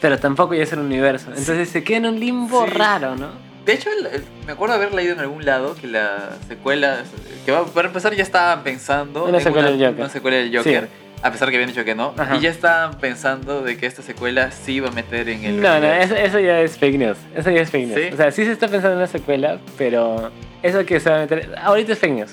pero 0.00 0.18
tampoco 0.18 0.54
llega 0.54 0.64
a 0.64 0.68
ser 0.68 0.78
un 0.78 0.86
universo. 0.86 1.26
Entonces 1.28 1.68
se 1.68 1.84
queda 1.84 1.98
en 1.98 2.06
un 2.06 2.20
limbo 2.20 2.64
Sí. 2.64 2.70
raro, 2.72 3.14
¿no? 3.16 3.28
De 3.66 3.72
hecho, 3.74 3.90
el- 3.90 4.06
el- 4.06 4.24
me 4.46 4.52
acuerdo 4.52 4.76
haber 4.76 4.94
leído 4.94 5.12
en 5.14 5.20
algún 5.20 5.44
lado 5.44 5.74
que 5.74 5.88
la 5.88 6.30
secuela, 6.48 7.02
que 7.44 7.50
va, 7.52 7.66
para 7.66 7.88
empezar 7.88 8.14
ya 8.14 8.22
estaban 8.22 8.62
pensando 8.62 9.24
Una 9.24 9.38
en 9.38 9.44
secuela 9.44 9.68
una, 9.68 9.76
del 9.76 9.86
Joker. 9.88 10.00
una 10.04 10.08
secuela 10.08 10.36
del 10.38 10.56
Joker, 10.56 10.88
a 11.22 11.32
pesar 11.32 11.50
que 11.50 11.56
habían 11.56 11.70
dicho 11.70 11.84
que 11.84 11.94
no, 11.96 12.14
Ajá. 12.16 12.36
y 12.36 12.40
ya 12.40 12.50
estaban 12.50 12.98
pensando 13.00 13.62
de 13.62 13.76
que 13.76 13.86
esta 13.86 14.02
secuela 14.02 14.52
sí 14.52 14.74
iba 14.74 14.88
a 14.88 14.92
meter 14.92 15.28
en 15.28 15.44
el 15.44 15.60
No, 15.60 15.80
no, 15.80 15.86
eso, 15.92 16.14
eso 16.14 16.38
ya 16.38 16.60
es 16.60 16.78
fake 16.78 16.96
news. 16.96 17.18
Eso 17.34 17.50
ya 17.50 17.60
es 17.62 17.70
fake 17.70 17.88
news. 17.88 18.00
¿Sí? 18.00 18.14
O 18.14 18.16
sea, 18.16 18.30
sí 18.30 18.44
se 18.44 18.52
está 18.52 18.68
pensando 18.68 18.92
en 18.92 18.98
una 18.98 19.06
secuela, 19.08 19.58
pero 19.76 20.30
eso 20.62 20.84
que 20.86 21.00
se 21.00 21.10
va 21.10 21.16
a 21.16 21.20
meter... 21.20 21.52
Ahorita 21.60 21.92
es 21.94 21.98
fake 21.98 22.12
news. 22.12 22.30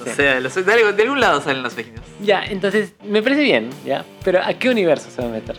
O 0.00 0.06
sea, 0.14 0.38
los- 0.40 0.54
de, 0.54 0.72
algo- 0.72 0.92
de 0.92 1.02
algún 1.02 1.20
lado 1.20 1.40
salen 1.42 1.62
los 1.64 1.74
pequeños. 1.74 2.00
Ya, 2.22 2.44
entonces 2.44 2.92
me 3.04 3.22
parece 3.22 3.42
bien, 3.42 3.70
¿ya? 3.84 4.04
Pero 4.24 4.40
¿a 4.42 4.54
qué 4.54 4.70
universo 4.70 5.10
se 5.10 5.20
va 5.20 5.28
a 5.28 5.32
meter? 5.32 5.56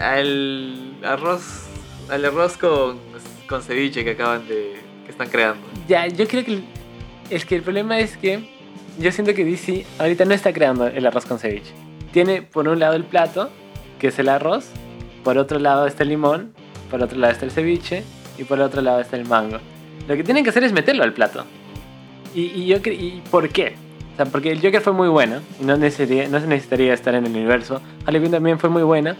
Al 0.00 0.96
arroz, 1.04 1.64
al 2.10 2.24
arroz 2.24 2.56
con, 2.56 2.98
con 3.48 3.62
ceviche 3.62 4.04
que 4.04 4.10
acaban 4.10 4.46
de, 4.48 4.74
que 5.04 5.10
están 5.10 5.28
creando. 5.28 5.66
Ya, 5.88 6.06
yo 6.06 6.26
creo 6.26 6.44
que... 6.44 6.62
Es 7.30 7.44
que 7.46 7.56
el 7.56 7.62
problema 7.62 7.98
es 7.98 8.16
que 8.16 8.48
yo 8.98 9.10
siento 9.10 9.34
que 9.34 9.44
DC 9.44 9.86
ahorita 9.98 10.24
no 10.24 10.34
está 10.34 10.52
creando 10.52 10.86
el 10.86 11.06
arroz 11.06 11.24
con 11.24 11.38
ceviche. 11.38 11.72
Tiene 12.12 12.42
por 12.42 12.68
un 12.68 12.78
lado 12.78 12.94
el 12.94 13.04
plato, 13.04 13.50
que 13.98 14.08
es 14.08 14.18
el 14.18 14.28
arroz, 14.28 14.66
por 15.24 15.38
otro 15.38 15.58
lado 15.58 15.86
está 15.86 16.02
el 16.02 16.10
limón, 16.10 16.52
por 16.90 17.02
otro 17.02 17.18
lado 17.18 17.32
está 17.32 17.44
el 17.46 17.50
ceviche 17.50 18.04
y 18.38 18.44
por 18.44 18.60
otro 18.60 18.82
lado 18.82 19.00
está 19.00 19.16
el 19.16 19.26
mango. 19.26 19.58
Lo 20.06 20.16
que 20.16 20.22
tienen 20.22 20.44
que 20.44 20.50
hacer 20.50 20.64
es 20.64 20.72
meterlo 20.72 21.02
al 21.02 21.14
plato. 21.14 21.44
Y, 22.34 22.42
y 22.42 22.66
yo 22.66 22.76
¿Y 22.84 23.22
por 23.30 23.48
qué? 23.48 23.74
O 24.12 24.16
sea, 24.16 24.26
porque 24.26 24.52
el 24.52 24.60
Joker 24.60 24.80
fue 24.80 24.92
muy 24.92 25.08
bueno 25.08 25.40
no 25.60 25.76
necesitaría, 25.76 26.28
no 26.28 26.38
se 26.40 26.46
necesitaría 26.46 26.94
estar 26.94 27.14
en 27.14 27.24
el 27.24 27.30
universo. 27.30 27.80
Harley 28.06 28.28
también 28.28 28.58
fue 28.60 28.70
muy 28.70 28.82
buena, 28.82 29.16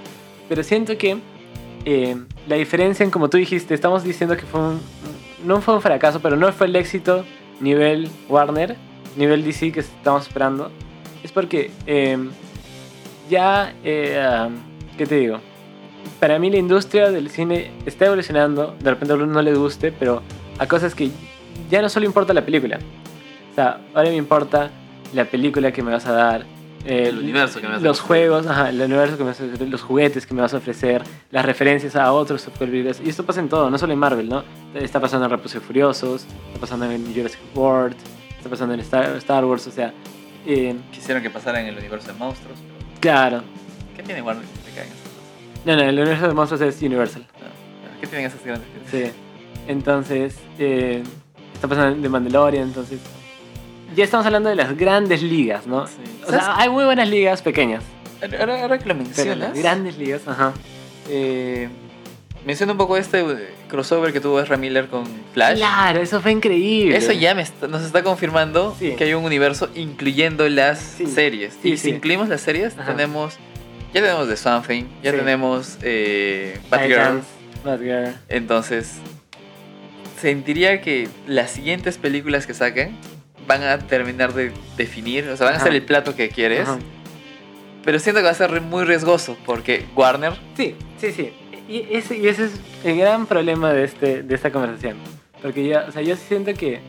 pero 0.49 0.63
siento 0.63 0.97
que 0.97 1.19
eh, 1.85 2.17
la 2.47 2.57
diferencia 2.57 3.05
en 3.05 3.11
como 3.11 3.29
tú 3.29 3.37
dijiste, 3.37 3.75
estamos 3.75 4.05
diciendo 4.05 4.37
que 4.37 4.43
fue 4.43 4.61
un, 4.61 4.81
no 5.45 5.61
fue 5.61 5.75
un 5.75 5.83
fracaso, 5.83 6.21
pero 6.21 6.37
no 6.37 6.51
fue 6.53 6.67
el 6.67 6.77
éxito 6.77 7.25
nivel 7.61 8.09
Warner, 8.29 8.77
nivel 9.17 9.45
DC 9.45 9.73
que 9.73 9.81
estamos 9.81 10.27
esperando. 10.27 10.71
Es 11.23 11.33
porque 11.33 11.71
eh, 11.87 12.19
ya, 13.29 13.75
eh, 13.85 14.49
¿qué 14.97 15.07
te 15.07 15.17
digo? 15.17 15.41
Para 16.21 16.39
mí 16.39 16.51
la 16.51 16.59
industria 16.59 17.11
del 17.11 17.31
cine 17.31 17.71
está 17.87 18.07
evolucionando, 18.07 18.77
de 18.81 18.91
repente 18.91 19.13
a 19.13 19.17
uno 19.17 19.27
no 19.27 19.43
le 19.43 19.55
guste, 19.55 19.93
pero 19.93 20.23
a 20.59 20.67
cosas 20.67 20.95
que 20.95 21.11
ya 21.71 21.83
no 21.83 21.89
solo 21.89 22.07
importa 22.07 22.33
la 22.33 22.45
película. 22.45 22.79
O 23.53 23.55
sea, 23.55 23.81
ahora 23.95 24.11
me 24.11 24.17
importa 24.17 24.71
la 25.13 25.25
película 25.25 25.73
que 25.73 25.83
me 25.83 25.93
vas 25.93 26.07
a 26.07 26.13
dar, 26.13 26.47
El 26.85 27.19
universo 27.19 27.61
que 27.61 27.67
me 27.67 27.73
vas 27.75 27.83
a 27.83 27.85
los 27.85 28.01
ofrecer. 28.01 28.29
juegos, 28.29 28.47
ajá, 28.47 28.69
el 28.69 28.81
universo 28.81 29.17
que 29.17 29.23
me 29.25 29.31
vas 29.31 29.41
a 29.41 29.45
ofrecer, 29.45 29.69
los 29.69 29.83
juguetes 29.83 30.27
que 30.27 30.35
me 30.35 30.43
vas 30.43 30.53
a 30.53 30.59
ofrecer, 30.59 31.03
las 31.31 31.45
referencias 31.47 31.97
a 31.97 32.13
otros 32.13 32.43
superhéroes. 32.43 33.01
Y 33.05 33.09
esto 33.09 33.25
pasa 33.25 33.41
en 33.41 33.49
todo, 33.49 33.71
no 33.71 33.79
solo 33.79 33.93
en 33.95 33.99
Marvel, 33.99 34.29
¿no? 34.29 34.45
Está 34.75 35.01
pasando 35.01 35.25
en 35.25 35.31
Rápidos 35.31 35.55
y 35.55 35.61
Furiosos, 35.61 36.27
está 36.49 36.61
pasando 36.61 36.91
en 36.91 37.15
Jurassic 37.15 37.41
World, 37.55 37.97
está 38.37 38.51
pasando 38.51 38.75
en 38.75 38.81
Star, 38.81 39.17
Star 39.17 39.45
Wars, 39.47 39.67
o 39.67 39.71
sea, 39.71 39.95
eh, 40.47 40.77
Quisieron 40.93 41.23
que 41.23 41.31
pasara 41.31 41.61
en 41.61 41.69
el 41.69 41.79
universo 41.79 42.09
de 42.09 42.19
monstruos. 42.19 42.59
pero 42.59 43.01
claro. 43.01 43.43
¿Qué 43.97 44.03
tiene 44.03 44.21
Warner 44.21 44.45
que 44.45 44.71
cosas? 44.83 44.89
No, 45.65 45.77
no, 45.77 45.83
el 45.83 45.99
universo 45.99 46.29
de 46.29 46.35
monstruos 46.35 46.61
es 46.61 46.83
Universal. 46.83 47.25
No, 47.41 48.01
¿Qué 48.01 48.07
tienen 48.07 48.27
esas 48.27 48.45
grandes? 48.45 48.69
Sí. 48.91 49.05
Entonces, 49.67 50.37
eh, 50.59 51.03
está 51.55 51.67
pasando 51.67 51.99
de 52.03 52.09
Mandalorian, 52.11 52.65
entonces. 52.69 53.01
Ya 53.97 54.05
estamos 54.05 54.27
hablando 54.27 54.49
de 54.49 54.57
las 54.57 54.77
grandes 54.77 55.23
ligas, 55.23 55.67
¿no? 55.67 55.87
Sí. 55.87 55.95
O 56.27 56.31
sea, 56.31 56.57
hay 56.59 56.69
muy 56.69 56.85
buenas 56.85 57.09
ligas 57.09 57.43
pequeñas. 57.43 57.83
Ahora, 58.41 58.63
ahora 58.63 58.79
que 58.79 58.87
lo 58.89 58.95
Pero 58.95 59.05
mencionas, 59.05 59.39
las 59.39 59.55
grandes 59.59 59.99
ligas, 59.99 60.23
ajá. 60.27 60.53
eh, 61.09 61.69
menciona 62.47 62.73
un 62.73 62.79
poco 62.79 62.97
este 62.97 63.21
eh, 63.21 63.55
crossover 63.69 64.13
que 64.13 64.21
tuvo 64.21 64.41
Ezra 64.41 64.57
Miller 64.57 64.89
con 64.89 65.05
Flash. 65.33 65.59
Claro, 65.59 66.01
eso 66.01 66.21
fue 66.21 66.33
increíble. 66.33 66.97
Eso 66.97 67.13
ya 67.13 67.35
me 67.35 67.43
está- 67.43 67.69
nos 67.69 67.83
está 67.83 68.03
confirmando 68.03 68.75
Sí. 68.79 68.93
que 68.97 69.05
hay 69.05 69.15
un 69.15 69.25
universo 69.25 69.69
incluyendo 69.75 70.49
las 70.49 70.79
Sí. 70.81 71.07
series. 71.07 71.59
Y 71.63 71.77
si 71.77 71.91
incluimos 71.91 72.29
las 72.29 72.41
series, 72.41 72.77
Ajá. 72.79 72.93
tenemos. 72.93 73.35
Ya 73.93 74.01
tenemos 74.01 74.29
The 74.29 74.37
Something, 74.37 74.85
ya 75.03 75.13
tenemos 75.13 75.79
eh, 75.83 76.59
Batgirl. 76.69 77.21
Batgirl. 77.65 78.15
Entonces, 78.29 78.95
sentiría 80.21 80.81
que 80.81 81.09
las 81.27 81.51
siguientes 81.51 81.99
películas 81.99 82.47
que 82.47 82.55
saquen 82.55 82.97
van 83.47 83.63
a 83.63 83.79
terminar 83.79 84.33
de 84.33 84.53
definir, 84.77 85.29
o 85.29 85.37
sea, 85.37 85.47
van 85.47 85.57
a 85.57 85.61
ser 85.61 85.73
el 85.75 85.83
plato 85.83 86.15
que 86.17 86.29
quieres. 86.29 86.61
Ajá. 86.69 86.79
Pero 87.85 87.99
siento 87.99 88.21
que 88.21 88.25
va 88.25 88.31
a 88.31 88.35
ser 88.35 88.61
muy 88.61 88.85
riesgoso 88.85 89.37
porque 89.45 89.85
Warner 89.95 90.33
Sí, 90.57 90.75
sí, 90.99 91.13
sí. 91.13 91.33
Y 91.69 91.87
ese, 91.97 92.17
y 92.17 92.27
ese 92.29 92.47
es 92.47 92.61
el 92.85 92.97
gran 92.99 93.27
problema 93.27 93.73
de, 93.73 93.85
este, 93.85 94.23
de 94.23 94.35
esta 94.35 94.51
conversación. 94.51 94.97
Porque 95.43 95.67
yo, 95.69 95.81
o 95.87 95.93
sea, 95.93 96.01
yo 96.03 96.17
siento 96.17 96.55
que 96.55 96.81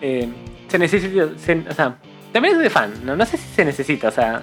eh, 0.00 0.28
se 0.68 0.78
necesita. 0.78 1.28
se- 1.38 1.64
o 1.68 1.74
sea, 1.74 1.96
también 2.32 2.54
es 2.56 2.60
de 2.62 2.70
fan, 2.70 2.92
¿no? 3.04 3.14
No 3.16 3.24
sé 3.26 3.36
si 3.36 3.46
se 3.54 3.64
necesita, 3.64 4.08
o 4.08 4.12
sea. 4.12 4.42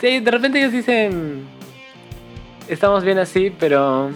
Sí, 0.00 0.20
de 0.20 0.30
repente 0.30 0.58
ellos 0.58 0.72
dicen. 0.72 1.44
Estamos 2.68 3.04
bien 3.04 3.18
así, 3.18 3.52
pero 3.58 4.10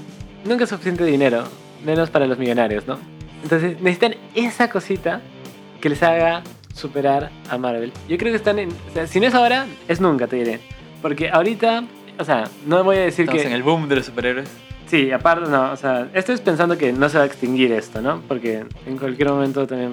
nunca 0.45 0.65
es 0.65 0.71
suficiente 0.71 1.05
dinero. 1.05 1.45
Menos 1.85 2.09
para 2.11 2.27
los 2.27 2.39
millonarios, 2.39 2.87
¿no? 2.87 2.99
Entonces 3.43 3.81
necesitan 3.81 4.15
esa 4.35 4.71
cosita 4.71 5.21
que 5.85 5.91
les 5.91 6.03
haga 6.03 6.43
superar 6.75 7.31
a 7.51 7.59
Marvel. 7.59 7.93
Yo 8.09 8.17
creo 8.17 8.33
que 8.33 8.39
están 8.39 8.59
en. 8.59 8.71
O 8.71 8.95
sea, 8.95 9.07
si 9.07 9.21
no 9.21 9.27
es 9.27 9.35
ahora, 9.35 9.67
es 9.87 10.01
nunca, 10.01 10.27
te 10.27 10.37
diré. 10.37 10.59
Porque 11.03 11.29
ahorita. 11.29 11.85
O 12.19 12.25
sea, 12.25 12.45
no 12.65 12.83
voy 12.83 12.97
a 12.97 13.01
decir 13.01 13.25
estamos 13.25 13.43
que. 13.43 13.49
en 13.49 13.55
el 13.55 13.63
boom 13.63 13.87
de 13.87 13.97
los 13.97 14.07
superhéroes. 14.07 14.49
Sí, 14.87 15.13
aparte, 15.13 15.51
no, 15.51 15.73
o 15.73 15.77
sea, 15.77 16.09
estoy 16.15 16.39
pensando 16.39 16.79
que 16.79 16.91
no 16.91 17.11
se 17.11 17.19
va 17.19 17.25
a 17.25 17.27
extinguir 17.27 17.71
esto, 17.73 18.01
¿no? 18.01 18.23
Porque 18.27 18.65
en 18.87 18.97
cualquier 18.97 19.29
momento 19.29 19.67
también... 19.67 19.93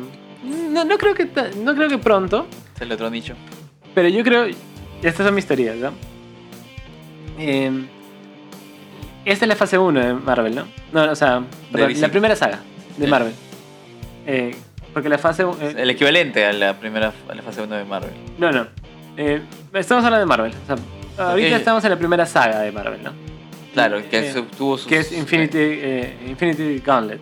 No, 0.72 0.86
no, 0.86 0.98
creo, 0.98 1.14
que 1.14 1.28
no 1.62 1.76
creo 1.76 1.90
que 1.90 1.98
pronto, 1.98 2.48
Es 2.76 2.82
el 2.82 2.92
otro 2.92 3.10
nicho. 3.10 3.34
pero 3.94 4.08
yo 4.08 4.24
creo... 4.24 4.46
Estas 5.02 5.26
son 5.26 5.36
mis 5.36 5.46
teorías, 5.46 5.76
¿no? 5.78 5.92
Eh, 7.38 7.86
esta 9.26 9.46
es 9.46 9.50
la 9.50 9.56
fase 9.56 9.78
1 9.78 10.00
de 10.00 10.14
Marvel, 10.14 10.56
¿no? 10.56 10.68
No, 10.94 11.12
o 11.12 11.16
sea, 11.16 11.44
perdón, 11.72 12.00
la 12.00 12.10
primera 12.10 12.36
saga 12.36 12.60
de. 12.98 13.08
Marvel. 13.08 13.34
Eh, 14.28 14.56
porque 14.94 15.10
la 15.10 15.18
fase... 15.18 15.44
eh, 15.44 15.74
El 15.78 15.90
equivalente 15.90 16.46
a 16.46 16.54
la 16.54 16.74
primera 16.80 17.12
a 17.30 17.36
la 17.36 17.42
fase 17.42 17.62
1 17.62 17.76
de 17.76 17.86
Marvel. 17.86 18.12
no, 18.38 18.52
no. 18.52 18.68
Eh, 19.18 19.42
estamos 19.74 20.06
hablando 20.06 20.22
de 20.22 20.26
Marvel. 20.26 20.54
O 20.64 20.66
sea, 21.18 21.28
ahorita 21.32 21.58
estamos 21.58 21.84
en 21.84 21.90
la 21.92 21.98
primera 21.98 22.26
saga 22.26 22.62
de 22.62 22.72
Marvel, 22.72 23.04
¿no? 23.04 23.12
Claro, 23.74 24.02
que 24.10 24.30
Eh, 24.30 24.44
tuvo 24.58 24.78
sus. 24.78 24.88
que 24.88 25.00
es 25.00 25.12
Infinity, 25.12 25.58
eh, 25.60 26.18
Infinity 26.28 26.80
Gauntlet. 26.80 27.22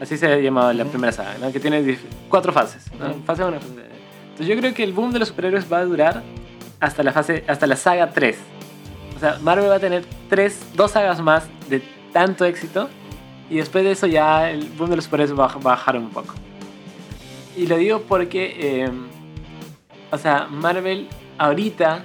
Así 0.00 0.16
se 0.16 0.42
llamaba 0.42 0.72
la 0.72 0.82
Ujú. 0.84 0.92
primera 0.92 1.12
saga, 1.12 1.36
¿no? 1.38 1.52
que 1.52 1.60
tiene 1.60 1.98
cuatro 2.30 2.52
fases. 2.54 2.90
¿no? 2.98 3.10
Ujú. 3.10 3.22
Fase 3.26 3.44
1, 3.44 3.60
fase 3.60 3.66
Entonces 4.30 4.46
yo 4.46 4.56
creo 4.56 4.72
que 4.74 4.82
el 4.82 4.92
boom 4.94 5.12
de 5.12 5.18
los 5.18 5.28
superhéroes 5.28 5.70
va 5.70 5.78
a 5.78 5.84
durar 5.84 6.22
hasta 6.80 7.02
la 7.02 7.12
fase 7.12 7.44
hasta 7.46 7.66
la 7.66 7.76
saga 7.76 8.10
3. 8.10 8.38
O 9.16 9.20
sea, 9.20 9.38
Marvel 9.42 9.68
va 9.70 9.74
a 9.74 9.80
tener 9.80 10.04
tres, 10.30 10.58
dos 10.74 10.92
sagas 10.92 11.20
más 11.20 11.46
de 11.68 11.82
tanto 12.14 12.46
éxito 12.46 12.88
y 13.50 13.56
después 13.56 13.84
de 13.84 13.90
eso 13.90 14.06
ya 14.06 14.50
el 14.50 14.64
boom 14.70 14.88
de 14.88 14.96
los 14.96 15.04
superhéroes 15.04 15.38
va 15.38 15.44
a 15.46 15.58
bajar 15.58 15.96
un 15.98 16.08
poco. 16.08 16.34
Y 17.60 17.66
lo 17.66 17.76
digo 17.76 18.00
porque, 18.08 18.56
eh, 18.58 18.90
o 20.10 20.16
sea, 20.16 20.46
Marvel 20.46 21.08
ahorita, 21.36 22.04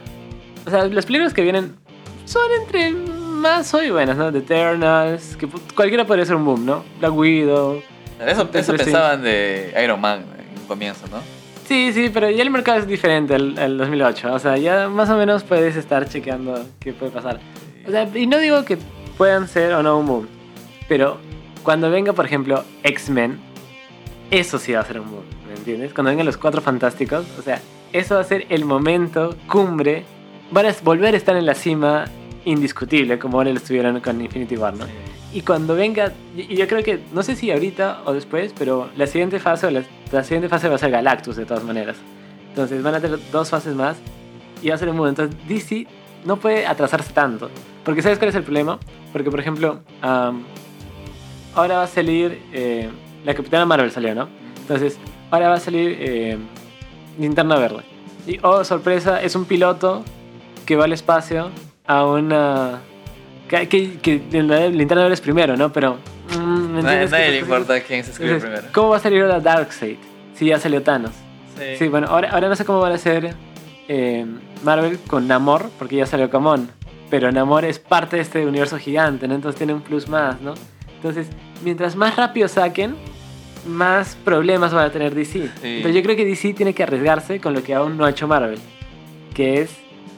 o 0.67 0.69
sea, 0.69 0.85
las 0.87 1.05
películas 1.05 1.33
que 1.33 1.43
vienen 1.43 1.77
son 2.25 2.43
entre 2.61 2.91
más 2.91 3.73
hoy 3.73 3.89
buenas, 3.89 4.17
¿no? 4.17 4.33
The 4.33 4.39
Eternals, 4.39 5.37
que 5.37 5.47
cualquiera 5.73 6.05
podría 6.05 6.25
ser 6.25 6.35
un 6.35 6.43
boom, 6.43 6.65
¿no? 6.65 6.83
Black 6.99 7.15
Widow. 7.15 7.81
Eso, 8.19 8.49
eso 8.51 8.75
pensaban 8.75 9.23
de 9.23 9.73
Iron 9.81 10.01
Man 10.01 10.25
en 10.37 10.59
un 10.59 10.67
comienzo, 10.67 11.07
¿no? 11.07 11.21
Sí, 11.65 11.93
sí, 11.93 12.11
pero 12.13 12.29
ya 12.29 12.43
el 12.43 12.49
mercado 12.49 12.79
es 12.79 12.87
diferente 12.87 13.35
al, 13.35 13.57
al 13.57 13.77
2008. 13.77 14.33
O 14.33 14.39
sea, 14.39 14.57
ya 14.57 14.89
más 14.89 15.09
o 15.09 15.15
menos 15.15 15.45
puedes 15.45 15.77
estar 15.77 16.09
chequeando 16.09 16.65
qué 16.81 16.91
puede 16.91 17.13
pasar. 17.13 17.39
O 17.87 17.91
sea, 17.91 18.09
y 18.13 18.27
no 18.27 18.39
digo 18.39 18.65
que 18.65 18.77
puedan 19.17 19.47
ser 19.47 19.71
o 19.71 19.81
no 19.81 19.99
un 19.99 20.05
boom, 20.05 20.27
pero 20.89 21.17
cuando 21.63 21.89
venga, 21.89 22.11
por 22.11 22.25
ejemplo, 22.25 22.65
X-Men, 22.83 23.39
eso 24.31 24.57
sí 24.57 24.73
va 24.73 24.81
a 24.81 24.85
ser 24.85 24.99
un 24.99 25.11
boom, 25.11 25.23
¿me 25.29 25.34
entiendes? 25.65 25.93
Cuando 25.93 26.11
vengan 26.11 26.25
los 26.25 26.37
cuatro 26.37 26.61
fantásticos, 26.61 27.25
o 27.39 27.41
sea, 27.41 27.59
eso 27.91 28.15
va 28.15 28.21
a 28.21 28.23
ser 28.23 28.45
el 28.49 28.65
momento 28.65 29.35
cumbre. 29.47 30.05
Van 30.51 30.65
a 30.65 30.75
volver 30.83 31.13
a 31.15 31.17
estar 31.17 31.35
en 31.35 31.45
la 31.45 31.55
cima 31.55 32.05
indiscutible, 32.45 33.17
como 33.17 33.37
ahora 33.37 33.49
lo 33.49 33.57
estuvieron 33.57 33.99
con 33.99 34.21
Infinity 34.21 34.55
War, 34.55 34.75
¿no? 34.75 34.85
Y 35.33 35.41
cuando 35.41 35.75
venga, 35.75 36.13
y 36.37 36.55
yo 36.55 36.67
creo 36.67 36.83
que, 36.83 36.99
no 37.11 37.23
sé 37.23 37.35
si 37.35 37.51
ahorita 37.51 38.03
o 38.05 38.13
después, 38.13 38.53
pero 38.57 38.89
la 38.95 39.07
siguiente 39.07 39.39
fase, 39.39 39.67
o 39.67 39.71
la, 39.71 39.83
la 40.11 40.23
siguiente 40.23 40.47
fase 40.47 40.69
va 40.69 40.75
a 40.75 40.77
ser 40.77 40.91
Galactus 40.91 41.35
de 41.35 41.45
todas 41.45 41.63
maneras. 41.63 41.97
Entonces 42.49 42.81
van 42.83 42.95
a 42.95 43.01
tener 43.01 43.19
dos 43.31 43.49
fases 43.49 43.75
más 43.75 43.97
y 44.61 44.69
va 44.69 44.75
a 44.75 44.77
ser 44.77 44.89
un 44.89 44.95
mundo. 44.95 45.09
Entonces 45.09 45.35
DC 45.47 45.87
no 46.23 46.37
puede 46.37 46.65
atrasarse 46.65 47.11
tanto. 47.11 47.49
Porque 47.83 48.01
¿sabes 48.01 48.17
cuál 48.17 48.29
es 48.29 48.35
el 48.35 48.43
problema? 48.43 48.79
Porque, 49.11 49.29
por 49.29 49.39
ejemplo, 49.39 49.81
am, 50.01 50.43
ahora 51.53 51.77
va 51.77 51.83
a 51.83 51.87
salir, 51.87 52.41
eh, 52.53 52.89
la 53.25 53.33
Capitana 53.33 53.65
Marvel 53.65 53.91
salió, 53.91 54.15
¿no? 54.15 54.29
Entonces, 54.61 54.97
ahora 55.35 55.49
va 55.49 55.55
a 55.55 55.59
salir 55.59 55.97
eh, 55.99 56.37
Linterna 57.19 57.57
Verde. 57.57 57.83
Y, 58.27 58.39
oh, 58.41 58.63
sorpresa, 58.63 59.21
es 59.21 59.35
un 59.35 59.45
piloto 59.45 60.03
que 60.65 60.75
va 60.75 60.85
al 60.85 60.93
espacio 60.93 61.51
a 61.85 62.05
una... 62.05 62.81
Que, 63.47 63.69
que, 63.69 63.99
que 63.99 64.13
Linterna 64.31 65.03
Verde 65.03 65.13
es 65.13 65.21
primero, 65.21 65.55
¿no? 65.55 65.71
Pero... 65.71 65.97
mm, 66.35 66.73
¿me 66.73 66.81
Nadie, 66.81 67.07
nadie 67.07 67.31
le 67.31 67.39
importa 67.39 67.79
quién 67.81 68.03
se 68.03 68.11
escribe 68.11 68.33
entonces, 68.33 68.49
primero. 68.49 68.73
¿Cómo 68.73 68.89
va 68.89 68.97
a 68.97 68.99
salir 68.99 69.21
ahora 69.21 69.39
Darkseid? 69.39 69.97
Si 70.33 70.47
ya 70.47 70.59
salió 70.59 70.81
Thanos. 70.81 71.11
Sí, 71.77 71.87
bueno, 71.87 72.07
ahora, 72.09 72.31
ahora 72.31 72.49
no 72.49 72.55
sé 72.55 72.65
cómo 72.65 72.79
van 72.79 72.91
a 72.91 72.95
hacer 72.95 73.33
eh, 73.87 74.25
Marvel 74.63 74.99
con 75.07 75.27
Namor, 75.27 75.69
porque 75.77 75.95
ya 75.95 76.05
salió 76.05 76.29
Camón. 76.29 76.69
Pero 77.09 77.31
Namor 77.31 77.63
es 77.63 77.79
parte 77.79 78.17
de 78.17 78.23
este 78.23 78.45
universo 78.45 78.77
gigante, 78.77 79.27
¿no? 79.27 79.35
Entonces 79.35 79.57
tiene 79.57 79.73
un 79.73 79.81
plus 79.81 80.09
más, 80.09 80.41
¿no? 80.41 80.55
Entonces, 80.97 81.27
mientras 81.63 81.95
más 81.95 82.15
rápido 82.17 82.47
saquen, 82.47 82.95
más 83.67 84.15
problemas 84.23 84.73
van 84.73 84.85
a 84.85 84.91
tener 84.91 85.13
DC. 85.15 85.39
Entonces 85.63 85.95
yo 85.95 86.01
creo 86.03 86.15
que 86.15 86.25
DC 86.25 86.53
tiene 86.53 86.73
que 86.73 86.83
arriesgarse 86.83 87.39
con 87.39 87.53
lo 87.53 87.63
que 87.63 87.73
aún 87.73 87.97
no 87.97 88.05
ha 88.05 88.09
hecho 88.11 88.27
Marvel, 88.27 88.59
que 89.33 89.61
es 89.61 89.71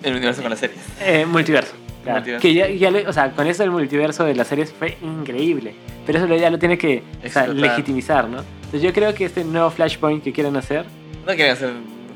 El 0.03 0.13
universo 0.15 0.41
con 0.41 0.51
las 0.51 0.59
series. 0.59 0.79
eh, 1.01 1.25
multiverso. 1.25 1.73
Claro. 2.03 2.19
Multiverso. 2.19 2.41
Que 2.41 2.53
ya, 2.53 2.67
ya 2.69 2.91
le- 2.91 3.07
o 3.07 3.13
sea, 3.13 3.31
con 3.31 3.47
eso 3.47 3.63
el 3.63 3.71
multiverso 3.71 4.23
de 4.25 4.35
las 4.35 4.47
series 4.47 4.71
fue 4.71 4.97
increíble. 5.01 5.73
Pero 6.05 6.19
eso 6.19 6.27
lo- 6.27 6.37
ya 6.37 6.49
lo 6.49 6.57
tiene 6.59 6.77
que 6.77 7.03
o 7.25 7.29
sea, 7.29 7.47
legitimizar, 7.47 8.27
¿no? 8.29 8.39
Entonces 8.65 8.81
yo 8.81 8.93
creo 8.93 9.13
que 9.13 9.25
este 9.25 9.43
nuevo 9.43 9.69
Flashpoint 9.69 10.23
que 10.23 10.31
quieren 10.33 10.55
hacer 10.55 10.85
No 11.25 11.33
quieren 11.35 11.51
hacer 11.51 11.71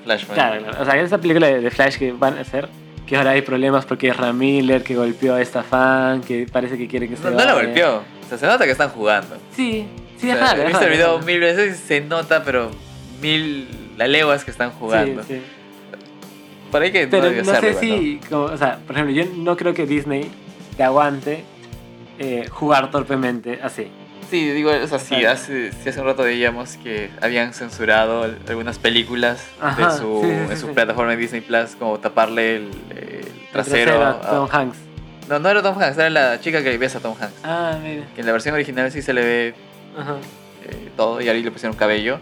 Flashpoint. 0.05 0.33
Claro, 0.35 0.61
claro. 0.63 0.81
O 0.81 0.85
sea, 0.85 1.01
esa 1.01 1.17
película 1.17 1.47
de 1.47 1.59
de 1.61 1.71
Flash 1.71 1.97
que 1.97 2.11
van 2.13 2.37
a 2.37 2.41
hacer, 2.41 2.69
que 3.05 3.17
ahora 3.17 3.31
hay 3.31 3.41
problemas 3.41 3.85
porque 3.85 4.07
es 4.09 4.15
Ram 4.17 4.37
Miller 4.37 4.81
que 4.83 4.95
golpeó 4.95 5.33
a 5.35 5.41
esta 5.41 5.63
fan, 5.63 6.21
que 6.21 6.45
parece 6.49 6.77
que 6.77 6.87
quiere 6.87 7.09
que 7.09 7.17
se 7.17 7.23
No, 7.25 7.31
no 7.31 7.43
la 7.43 7.53
golpeó. 7.53 7.97
O 8.25 8.29
sea, 8.29 8.37
se 8.37 8.47
nota 8.47 8.63
que 8.63 8.71
están 8.71 8.89
jugando. 8.89 9.35
Sí, 9.53 9.85
sí, 10.21 10.29
O 10.29 10.33
es 10.33 10.37
sea, 10.39 10.47
raro. 10.47 10.61
He 10.63 10.67
visto 10.67 10.83
el 10.85 10.91
video 10.91 11.19
mil 11.19 11.39
veces 11.39 11.75
y 11.79 11.87
se 11.87 12.01
nota, 12.01 12.43
pero 12.43 12.71
mil 13.21 13.67
la 13.97 14.07
leguas 14.07 14.43
que 14.45 14.51
están 14.51 14.71
jugando. 14.71 15.23
Sí, 15.23 15.35
sí. 15.35 15.41
Por 16.71 16.81
ahí 16.81 16.91
que 16.91 17.07
Pero 17.07 17.29
no 17.31 17.43
serlo, 17.43 17.73
sé 17.73 17.79
si, 17.79 18.21
como, 18.29 18.43
o 18.45 18.57
sea, 18.57 18.77
por 18.87 18.95
ejemplo, 18.95 19.13
yo 19.13 19.25
no 19.35 19.57
creo 19.57 19.73
que 19.73 19.85
Disney 19.85 20.31
te 20.77 20.83
aguante 20.83 21.43
eh, 22.17 22.47
jugar 22.49 22.89
torpemente 22.91 23.59
así. 23.61 23.87
Sí, 24.29 24.49
digo, 24.51 24.71
o 24.71 24.87
sea, 24.87 24.97
sí, 24.97 25.25
hace, 25.25 25.73
sí, 25.73 25.89
hace 25.89 25.99
un 25.99 26.05
rato 26.05 26.23
veíamos 26.23 26.77
que 26.77 27.09
habían 27.21 27.53
censurado 27.53 28.23
al- 28.23 28.37
algunas 28.47 28.79
películas 28.79 29.45
Ajá, 29.59 29.91
de 29.91 29.97
su, 29.97 30.21
sí, 30.23 30.29
sí, 30.29 30.51
en 30.53 30.57
su 30.57 30.67
plataforma 30.73 31.11
de 31.11 31.17
Disney 31.17 31.41
Plus, 31.41 31.71
como 31.77 31.99
taparle 31.99 32.55
el, 32.55 32.69
el 32.91 32.99
El 32.99 33.25
trasero. 33.51 34.01
a 34.05 34.21
Tom 34.21 34.47
Hanks. 34.49 34.77
no, 35.27 35.39
no 35.39 35.49
era 35.49 35.61
Tom 35.61 35.77
Hanks, 35.77 35.97
era 35.97 36.09
la 36.09 36.39
chica 36.39 36.63
que 36.63 36.77
besa 36.77 36.99
a 36.99 37.01
Tom 37.01 37.15
Hanks. 37.19 37.35
Ah, 37.43 37.77
mira. 37.83 38.05
Que 38.15 38.21
en 38.21 38.27
la 38.27 38.31
versión 38.31 38.55
original 38.55 38.89
sí 38.93 39.01
se 39.01 39.11
le 39.11 39.21
ve 39.25 39.53
Ajá. 39.97 40.17
eh, 40.65 40.89
todo 40.95 41.21
y 41.21 41.29
ahí 41.29 41.41
le 41.43 41.51
pusieron 41.51 41.75
cabello. 41.77 42.17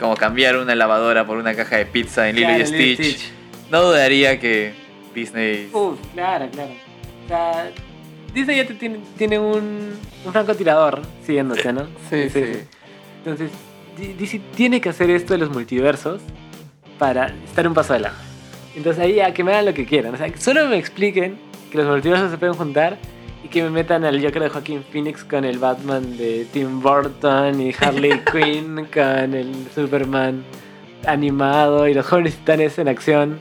Como 0.00 0.16
cambiar 0.16 0.56
una 0.56 0.74
lavadora 0.74 1.26
por 1.26 1.36
una 1.38 1.54
caja 1.54 1.76
de 1.76 1.86
pizza 1.86 2.28
en 2.28 2.36
Lilo 2.36 2.50
y 2.50 2.54
Claro, 2.62 2.70
Lilo 2.76 2.94
Stitch. 3.04 3.30
No 3.70 3.82
dudaría 3.82 4.40
que 4.40 4.72
Disney. 5.14 5.68
Uf, 5.72 5.98
claro, 6.14 6.48
claro. 6.50 6.70
O 7.24 7.28
sea, 7.28 7.70
Disney 8.34 8.56
ya 8.56 8.66
tiene, 8.66 9.00
tiene 9.16 9.38
un, 9.38 9.92
un 10.24 10.32
francotirador 10.32 11.02
siguiéndote, 11.24 11.72
¿no? 11.72 11.86
Sí, 12.10 12.28
sí. 12.30 12.44
Entonces, 13.18 13.50
D- 13.96 14.14
DC 14.18 14.40
tiene 14.56 14.80
que 14.80 14.88
hacer 14.88 15.10
esto 15.10 15.34
de 15.34 15.38
los 15.38 15.50
multiversos 15.50 16.20
para 16.98 17.26
estar 17.44 17.66
un 17.68 17.74
paso 17.74 17.92
adelante. 17.92 18.18
Entonces 18.74 19.02
ahí 19.04 19.20
a 19.20 19.32
que 19.34 19.44
me 19.44 19.52
hagan 19.52 19.66
lo 19.66 19.74
que 19.74 19.84
quieran. 19.86 20.14
O 20.14 20.16
sea, 20.16 20.26
solo 20.38 20.66
me 20.66 20.78
expliquen 20.78 21.36
que 21.70 21.78
los 21.78 21.86
multiversos 21.86 22.30
se 22.30 22.38
pueden 22.38 22.54
juntar 22.54 22.96
y 23.44 23.48
que 23.48 23.62
me 23.62 23.70
metan 23.70 24.04
al 24.04 24.22
Joker 24.22 24.42
de 24.42 24.48
Joaquín 24.48 24.84
Phoenix 24.90 25.24
con 25.24 25.44
el 25.44 25.58
Batman 25.58 26.16
de 26.16 26.46
Tim 26.52 26.80
Burton 26.80 27.60
y 27.60 27.74
Harley 27.78 28.20
Quinn 28.32 28.86
con 28.92 29.34
el 29.34 29.66
Superman 29.74 30.44
animado 31.06 31.88
y 31.88 31.94
los 31.94 32.06
jóvenes 32.06 32.36
titanes 32.36 32.78
en 32.78 32.88
acción 32.88 33.40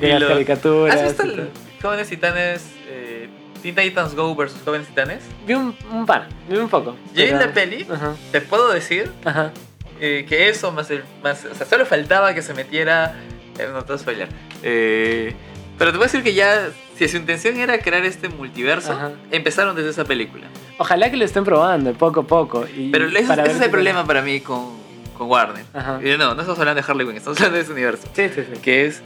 de 0.00 0.08
Y 0.08 0.12
las 0.18 0.24
caricaturas. 0.24 0.96
¿Has 0.96 1.02
visto 1.04 1.22
el. 1.24 1.48
Jóvenes 1.82 2.08
Titanes? 2.08 2.66
Eh, 2.88 3.28
Teen 3.62 3.74
Titans 3.74 4.14
Go 4.14 4.34
versus 4.34 4.60
Jóvenes 4.64 4.86
Titanes? 4.88 5.22
Vi 5.46 5.52
un, 5.54 5.76
un 5.92 6.06
par, 6.06 6.28
vi 6.48 6.56
un 6.56 6.68
poco. 6.68 6.92
Yo 7.14 7.24
pero- 7.24 7.38
la 7.38 7.52
peli, 7.52 7.86
Ajá, 7.90 8.14
te 8.32 8.40
puedo 8.40 8.72
decir 8.72 9.10
ajá. 9.24 9.52
eh, 10.00 10.24
que 10.28 10.48
eso 10.48 10.72
más 10.72 10.90
el. 10.90 11.02
Más, 11.22 11.44
o 11.44 11.54
sea, 11.54 11.66
solo 11.66 11.84
faltaba 11.84 12.32
que 12.34 12.40
se 12.42 12.54
metiera. 12.54 13.14
eh, 13.58 13.68
no 13.72 13.80
te 13.82 13.88
voy 13.88 13.96
a 13.96 13.98
spoilear. 13.98 14.28
Eh, 14.62 15.34
pero 15.78 15.92
te 15.92 15.98
a 15.98 16.00
decir 16.00 16.22
que 16.22 16.32
ya. 16.34 16.68
Si 16.96 17.08
su 17.08 17.16
intención 17.16 17.56
era 17.58 17.78
crear 17.78 18.04
este 18.04 18.28
multiverso, 18.28 18.92
Ajá. 18.92 19.12
empezaron 19.30 19.74
desde 19.74 19.90
esa 19.90 20.04
película. 20.04 20.46
Ojalá 20.78 21.10
que 21.10 21.16
lo 21.16 21.24
estén 21.24 21.44
probando 21.44 21.92
poco 21.94 22.20
a 22.20 22.26
poco. 22.26 22.66
Y 22.66 22.90
Pero 22.90 23.08
para 23.26 23.44
ese 23.44 23.56
es 23.56 23.60
el 23.60 23.70
problema 23.70 24.04
para 24.06 24.22
mí 24.22 24.40
con, 24.40 24.76
con 25.16 25.28
Warner. 25.28 25.64
Ajá. 25.72 25.98
No, 26.00 26.34
no 26.34 26.40
estamos 26.40 26.58
hablando 26.58 26.80
de 26.80 26.86
Harley 26.88 27.06
Quinn, 27.06 27.16
estamos 27.16 27.38
hablando 27.38 27.56
de 27.56 27.62
ese 27.64 27.72
universo. 27.72 28.08
Sí, 28.14 28.28
sí, 28.34 28.42
sí. 28.52 28.60
Que 28.60 28.86
es. 28.86 29.02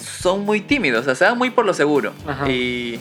Son 0.00 0.44
muy 0.44 0.60
tímidos, 0.60 1.02
o 1.02 1.04
sea, 1.04 1.14
se 1.14 1.24
van 1.24 1.38
muy 1.38 1.50
por 1.50 1.64
lo 1.64 1.74
seguro. 1.74 2.12
Ajá. 2.26 2.48
Y 2.50 2.98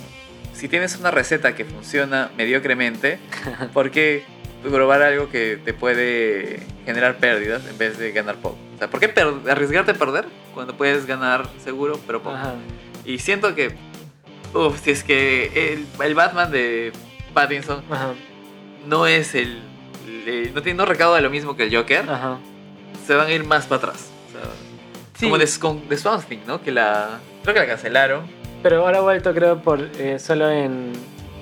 si 0.54 0.68
tienes 0.68 0.96
una 0.98 1.12
receta 1.12 1.56
que 1.56 1.66
funciona 1.66 2.32
mediocremente, 2.38 3.20
¿por 3.74 3.92
qué 3.92 4.24
probar 4.64 5.02
algo 5.02 5.30
que 5.30 5.60
te 5.64 5.74
puede 5.74 6.62
generar 6.86 7.18
pérdidas 7.18 7.66
en 7.68 7.78
vez 7.78 7.98
de 7.98 8.12
ganar 8.12 8.36
poco? 8.38 8.58
O 8.76 8.78
sea, 8.80 8.90
¿por 8.90 9.00
qué 9.00 9.14
arriesgarte 9.50 9.92
a 9.92 9.96
perder 9.96 10.26
cuando 10.54 10.76
puedes 10.78 11.06
ganar 11.06 11.50
seguro 11.64 12.00
pero 12.08 12.22
poco? 12.22 12.36
Ajá. 12.36 12.56
Y 13.06 13.20
siento 13.20 13.54
que. 13.56 13.76
Uf, 14.54 14.80
si 14.84 14.92
es 14.92 15.04
que 15.04 15.74
el, 15.74 15.88
el 16.04 16.16
Batman 16.16 16.52
de 16.52 16.92
Pattinson 17.34 17.84
Ajá. 17.90 18.14
no 18.86 19.08
es 19.08 19.34
el. 19.36 19.62
el- 20.28 20.54
no, 20.54 20.62
tiene, 20.62 20.78
no 20.78 20.86
recauda 20.86 21.20
lo 21.22 21.30
mismo 21.30 21.56
que 21.56 21.64
el 21.64 21.76
Joker, 21.76 22.08
Ajá. 22.10 22.38
se 23.08 23.16
van 23.16 23.28
a 23.28 23.32
ir 23.32 23.44
más 23.46 23.66
para 23.66 23.78
atrás. 23.90 24.10
O 24.30 24.32
sea, 24.32 24.50
Sí, 25.16 25.26
Como 25.26 25.38
de, 25.38 25.48
con, 25.60 25.88
de 25.90 25.98
Swamp 25.98 26.24
Thing, 26.26 26.40
¿no? 26.48 26.62
Que 26.62 26.72
la. 26.72 27.20
Creo 27.44 27.54
que 27.54 27.60
la 27.62 27.68
cancelaron. 27.68 28.28
pero 28.62 28.86
ahora 28.86 29.00
ha 29.00 29.02
vuelto 29.02 29.34
creo 29.34 29.62
por 29.62 29.80
eh, 30.00 30.18
solo 30.20 30.50
en 30.50 30.94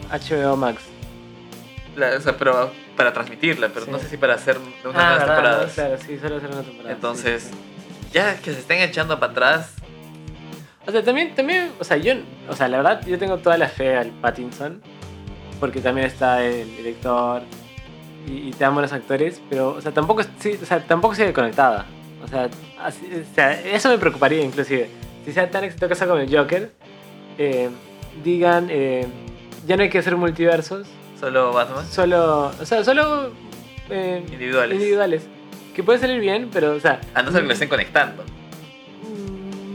HBO 0.10 0.56
Max. 0.56 0.82
La- 1.96 2.16
o 2.18 2.22
sea, 2.22 2.38
pero 2.38 2.72
para 2.96 3.12
transmitirla, 3.14 3.70
pero 3.74 3.86
Sí. 3.86 3.92
no 3.92 4.00
sé 4.00 4.08
si 4.10 4.18
para 4.18 4.36
hacer 4.36 4.58
unas 4.58 4.84
nuevas 4.84 5.02
Ah, 5.04 5.10
¿verdad? 5.18 5.26
temporadas. 5.36 5.74
Claro, 5.74 5.98
sí, 6.06 6.18
solo 6.20 6.38
hacer 6.38 6.50
una 6.52 6.62
temporada. 6.64 6.94
Entonces, 6.96 7.44
sí. 7.52 8.10
ya 8.14 8.38
que 8.38 8.54
se 8.54 8.60
estén 8.60 8.80
echando 8.82 9.20
para 9.20 9.32
atrás, 9.32 9.74
O 10.88 10.92
sea, 10.92 11.04
también, 11.04 11.36
también, 11.36 11.72
o 11.80 11.84
sea, 11.84 11.98
yo, 11.98 12.14
o 12.50 12.56
sea, 12.56 12.68
la 12.68 12.78
verdad, 12.78 13.06
yo 13.06 13.18
tengo 13.20 13.38
toda 13.38 13.58
la 13.58 13.68
fe 13.68 13.96
al 13.98 14.10
Pattinson, 14.10 14.82
porque 15.60 15.80
también 15.80 16.08
está 16.08 16.44
el 16.44 16.76
director 16.76 17.44
y, 18.28 18.50
y 18.50 18.52
te 18.52 18.64
dan 18.64 18.74
buenos 18.74 18.92
actores, 18.92 19.42
pero, 19.50 19.70
o 19.70 19.82
sea, 19.82 19.92
tampoco, 19.92 20.24
sí, 20.40 20.58
o 20.62 20.66
sea, 20.66 20.80
tampoco 20.86 21.14
sigue 21.16 21.34
conectada. 21.34 21.86
O 22.24 22.28
sea, 22.28 22.50
así- 22.84 23.08
o 23.14 23.36
sea, 23.36 23.60
eso 23.62 23.90
me 23.90 23.98
preocuparía 23.98 24.44
inclusive. 24.44 24.90
Si 25.26 25.32
sea 25.34 25.50
tan 25.52 25.64
exitosa 25.64 26.08
como 26.08 26.20
el 26.20 26.36
Joker, 26.36 26.72
eh, 27.38 27.70
digan, 28.24 28.68
eh, 28.72 29.06
ya 29.68 29.78
no 29.78 29.84
hay 29.84 29.90
que 29.90 30.00
hacer 30.00 30.16
multiversos, 30.18 30.88
solo 31.20 31.54
Batman, 31.54 31.86
solo, 31.86 32.52
o 32.60 32.66
sea, 32.66 32.84
solo 32.84 33.32
eh, 33.90 34.24
individuales. 34.32 34.76
individuales. 34.76 35.28
Que 35.76 35.84
puede 35.84 36.00
salir 36.00 36.20
bien, 36.20 36.50
pero, 36.52 36.72
o 36.74 36.80
sea, 36.80 37.00
A 37.14 37.22
no 37.22 37.32
ser 37.32 37.42
que 37.42 37.48
lo 37.48 37.54
estén 37.54 37.70
conectando. 37.70 38.24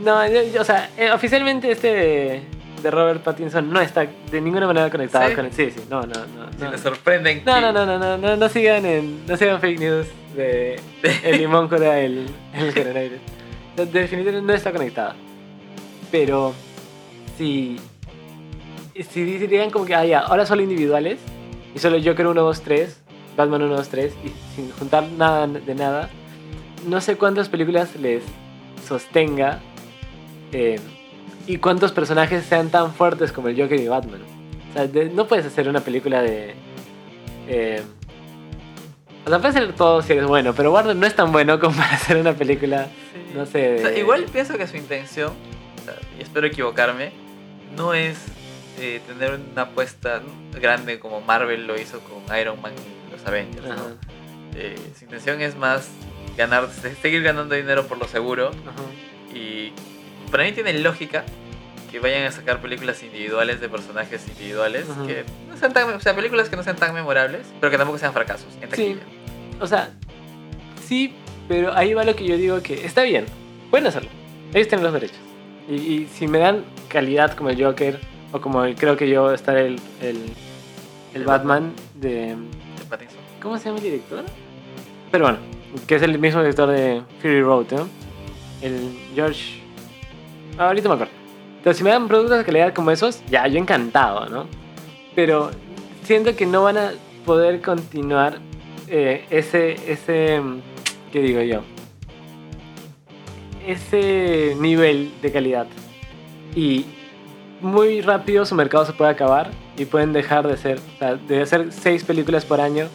No, 0.06 0.26
yo- 0.28 0.42
yo- 0.54 0.60
o 0.60 0.64
sea, 0.64 0.90
eh, 0.96 1.10
oficialmente 1.10 1.70
este 1.70 1.88
de, 1.92 2.42
de 2.82 2.90
Robert 2.92 3.22
Pattinson 3.24 3.68
no 3.72 3.80
está 3.80 4.06
de 4.30 4.40
ninguna 4.40 4.66
manera 4.66 4.88
conectado 4.88 5.28
¿Sí? 5.28 5.34
con 5.34 5.46
el. 5.46 5.52
Sí, 5.52 5.70
sí, 5.72 5.80
no, 5.90 6.02
no, 6.02 6.06
no. 6.14 6.52
Si 6.56 6.62
No, 6.62 6.70
te 6.70 6.78
sorprenden. 6.78 7.42
no, 7.44 7.54
que- 7.56 7.60
no, 7.60 7.72
no, 7.72 7.84
no, 7.86 7.98
no, 7.98 8.16
no, 8.16 8.36
no 8.36 8.48
sigan 8.48 8.86
en. 8.86 9.26
No 9.26 9.36
sigan 9.36 9.60
fake 9.60 9.80
news 9.80 10.06
de 10.36 10.80
el 11.24 11.38
limón 11.38 11.68
cura 11.68 11.98
el, 11.98 12.26
el 12.54 12.72
coronavirus. 12.72 13.18
De- 13.76 13.86
Definitivamente 13.86 14.42
no 14.46 14.52
está 14.54 14.70
conectada. 14.72 15.16
Pero 16.12 16.54
si. 17.36 17.78
Si 19.10 19.24
dirían 19.24 19.70
como 19.70 19.84
que, 19.84 19.94
ah, 19.94 20.04
ya, 20.06 20.20
ahora 20.20 20.46
solo 20.46 20.62
individuales, 20.62 21.18
y 21.74 21.78
solo 21.80 21.98
Joker 22.02 22.28
1, 22.28 22.40
2, 22.42 22.62
3, 22.62 23.02
Batman 23.36 23.62
1, 23.62 23.76
2, 23.76 23.88
3, 23.90 24.14
y 24.24 24.28
sin 24.54 24.70
juntar 24.70 25.04
nada 25.18 25.46
de 25.46 25.74
nada, 25.74 26.08
no 26.86 27.00
sé 27.02 27.16
cuántas 27.16 27.50
películas 27.50 27.94
les 27.96 28.22
sostenga 28.88 29.58
eh, 30.52 30.78
y 31.46 31.58
cuántos 31.58 31.92
personajes 31.92 32.44
sean 32.44 32.70
tan 32.70 32.92
fuertes 32.92 33.32
como 33.32 33.48
el 33.48 33.60
Joker 33.60 33.78
y 33.80 33.88
Batman. 33.88 34.20
O 34.70 34.72
sea, 34.72 34.86
de- 34.86 35.10
no 35.10 35.26
puedes 35.26 35.46
hacer 35.46 35.68
una 35.68 35.80
película 35.80 36.22
de. 36.22 36.54
eh, 37.48 37.82
o 39.24 39.28
sea, 39.28 39.38
puedes 39.40 39.56
hacer 39.56 39.72
todo 39.74 40.02
si 40.02 40.12
eres 40.12 40.26
bueno, 40.26 40.54
pero 40.54 40.72
Warner 40.72 40.94
no 40.94 41.06
es 41.06 41.16
tan 41.16 41.32
bueno 41.32 41.58
como 41.58 41.74
para 41.76 41.94
hacer 41.94 42.16
una 42.16 42.32
película, 42.34 42.88
no 43.34 43.44
sé. 43.46 43.76
O 43.76 43.78
sea, 43.80 43.90
de- 43.90 43.98
igual 44.00 44.24
pienso 44.32 44.56
que 44.56 44.66
su 44.66 44.76
intención, 44.76 45.32
o 45.80 45.84
sea, 45.84 45.94
y 46.18 46.22
espero 46.22 46.46
equivocarme, 46.46 47.10
no 47.76 47.92
es 47.94 48.18
eh, 48.78 49.00
tener 49.06 49.38
una 49.52 49.62
apuesta 49.62 50.20
grande 50.60 50.98
como 51.00 51.20
Marvel 51.22 51.66
lo 51.66 51.80
hizo 51.80 52.00
con 52.00 52.36
Iron 52.38 52.60
Man 52.60 52.72
y 53.08 53.10
los 53.12 53.24
Avengers. 53.26 53.66
Eh, 54.54 54.76
su 54.98 55.04
intención 55.04 55.40
es 55.40 55.56
más 55.56 55.88
ganar, 56.36 56.68
se- 56.70 56.94
seguir 56.96 57.22
ganando 57.22 57.54
dinero 57.54 57.86
por 57.86 57.98
lo 57.98 58.06
seguro. 58.06 58.48
ajá. 58.50 59.34
Y 59.36 59.72
para 60.30 60.44
mí 60.44 60.52
tiene 60.52 60.72
lógica 60.80 61.24
que 61.90 62.00
vayan 62.00 62.24
a 62.24 62.32
sacar 62.32 62.60
películas 62.60 63.02
individuales 63.02 63.60
de 63.60 63.68
personajes 63.68 64.26
individuales 64.28 64.88
Ajá. 64.90 65.06
que 65.06 65.24
no 65.48 65.56
sean 65.56 65.72
tan, 65.72 65.88
o 65.94 66.00
sea, 66.00 66.14
películas 66.16 66.48
que 66.48 66.56
no 66.56 66.62
sean 66.62 66.76
tan 66.76 66.92
memorables, 66.94 67.46
pero 67.60 67.70
que 67.70 67.78
tampoco 67.78 67.98
sean 67.98 68.12
fracasos 68.12 68.48
en 68.60 68.68
taquilla. 68.68 68.96
O 69.60 69.66
sea, 69.66 69.90
sí, 70.86 71.14
pero 71.48 71.72
ahí 71.74 71.94
va 71.94 72.04
lo 72.04 72.14
que 72.16 72.24
yo 72.26 72.36
digo 72.36 72.60
que 72.62 72.84
está 72.84 73.02
bien, 73.02 73.24
pueden 73.70 73.86
hacerlo. 73.86 74.10
Ellos 74.52 74.68
tienen 74.68 74.84
los 74.84 74.92
derechos. 74.92 75.18
Y, 75.68 75.74
y 75.74 76.08
si 76.12 76.26
me 76.28 76.38
dan 76.38 76.64
calidad 76.88 77.34
como 77.34 77.50
el 77.50 77.62
Joker, 77.62 77.98
o 78.32 78.40
como 78.40 78.64
el- 78.64 78.74
creo 78.74 78.96
que 78.96 79.08
yo 79.08 79.32
estar 79.32 79.56
el, 79.56 79.80
el, 80.00 80.16
el 80.16 80.22
El 81.14 81.24
Batman 81.24 81.72
de... 81.94 82.10
de 82.36 82.84
Pattinson. 82.88 83.18
¿Cómo 83.40 83.58
se 83.58 83.66
llama 83.66 83.78
el 83.78 83.84
director? 83.84 84.24
Pero 85.12 85.24
bueno, 85.24 85.38
que 85.86 85.94
es 85.94 86.02
el 86.02 86.18
mismo 86.18 86.40
director 86.40 86.68
de 86.68 87.02
Fury 87.22 87.42
Road, 87.42 87.66
¿no? 87.72 87.88
El 88.60 88.96
George... 89.14 89.62
ah, 90.58 90.66
ahorita 90.68 90.88
me 90.88 90.94
acuerdo. 90.94 91.12
Entonces, 91.58 91.78
si 91.78 91.84
me 91.84 91.90
dan 91.90 92.06
productos 92.08 92.38
de 92.38 92.44
calidad 92.44 92.72
como 92.72 92.90
esos, 92.90 93.22
ya, 93.26 93.46
yo 93.48 93.58
encantado, 93.58 94.26
¿no? 94.28 94.46
Pero 95.14 95.50
siento 96.04 96.36
que 96.36 96.46
no 96.46 96.62
van 96.62 96.78
a 96.78 96.92
poder 97.24 97.60
continuar 97.60 98.38
eh, 98.86 99.24
ese, 99.30 99.72
ese, 99.90 100.40
¿qué 101.12 101.20
digo 101.20 101.40
yo? 101.42 101.62
Ese 103.66 104.56
nivel 104.60 105.12
de 105.22 105.32
calidad. 105.32 105.66
Y 106.54 106.86
muy 107.60 108.00
rápido 108.00 108.44
su 108.46 108.54
mercado 108.54 108.84
se 108.84 108.92
puede 108.92 109.10
acabar 109.10 109.50
y 109.76 109.86
pueden 109.86 110.12
dejar 110.12 110.46
de 110.46 110.56
ser, 110.56 110.78
o 110.78 110.98
sea, 110.98 111.16
de 111.16 111.42
hacer 111.42 111.72
seis 111.72 112.04
películas 112.04 112.44
por 112.44 112.60
año, 112.60 112.86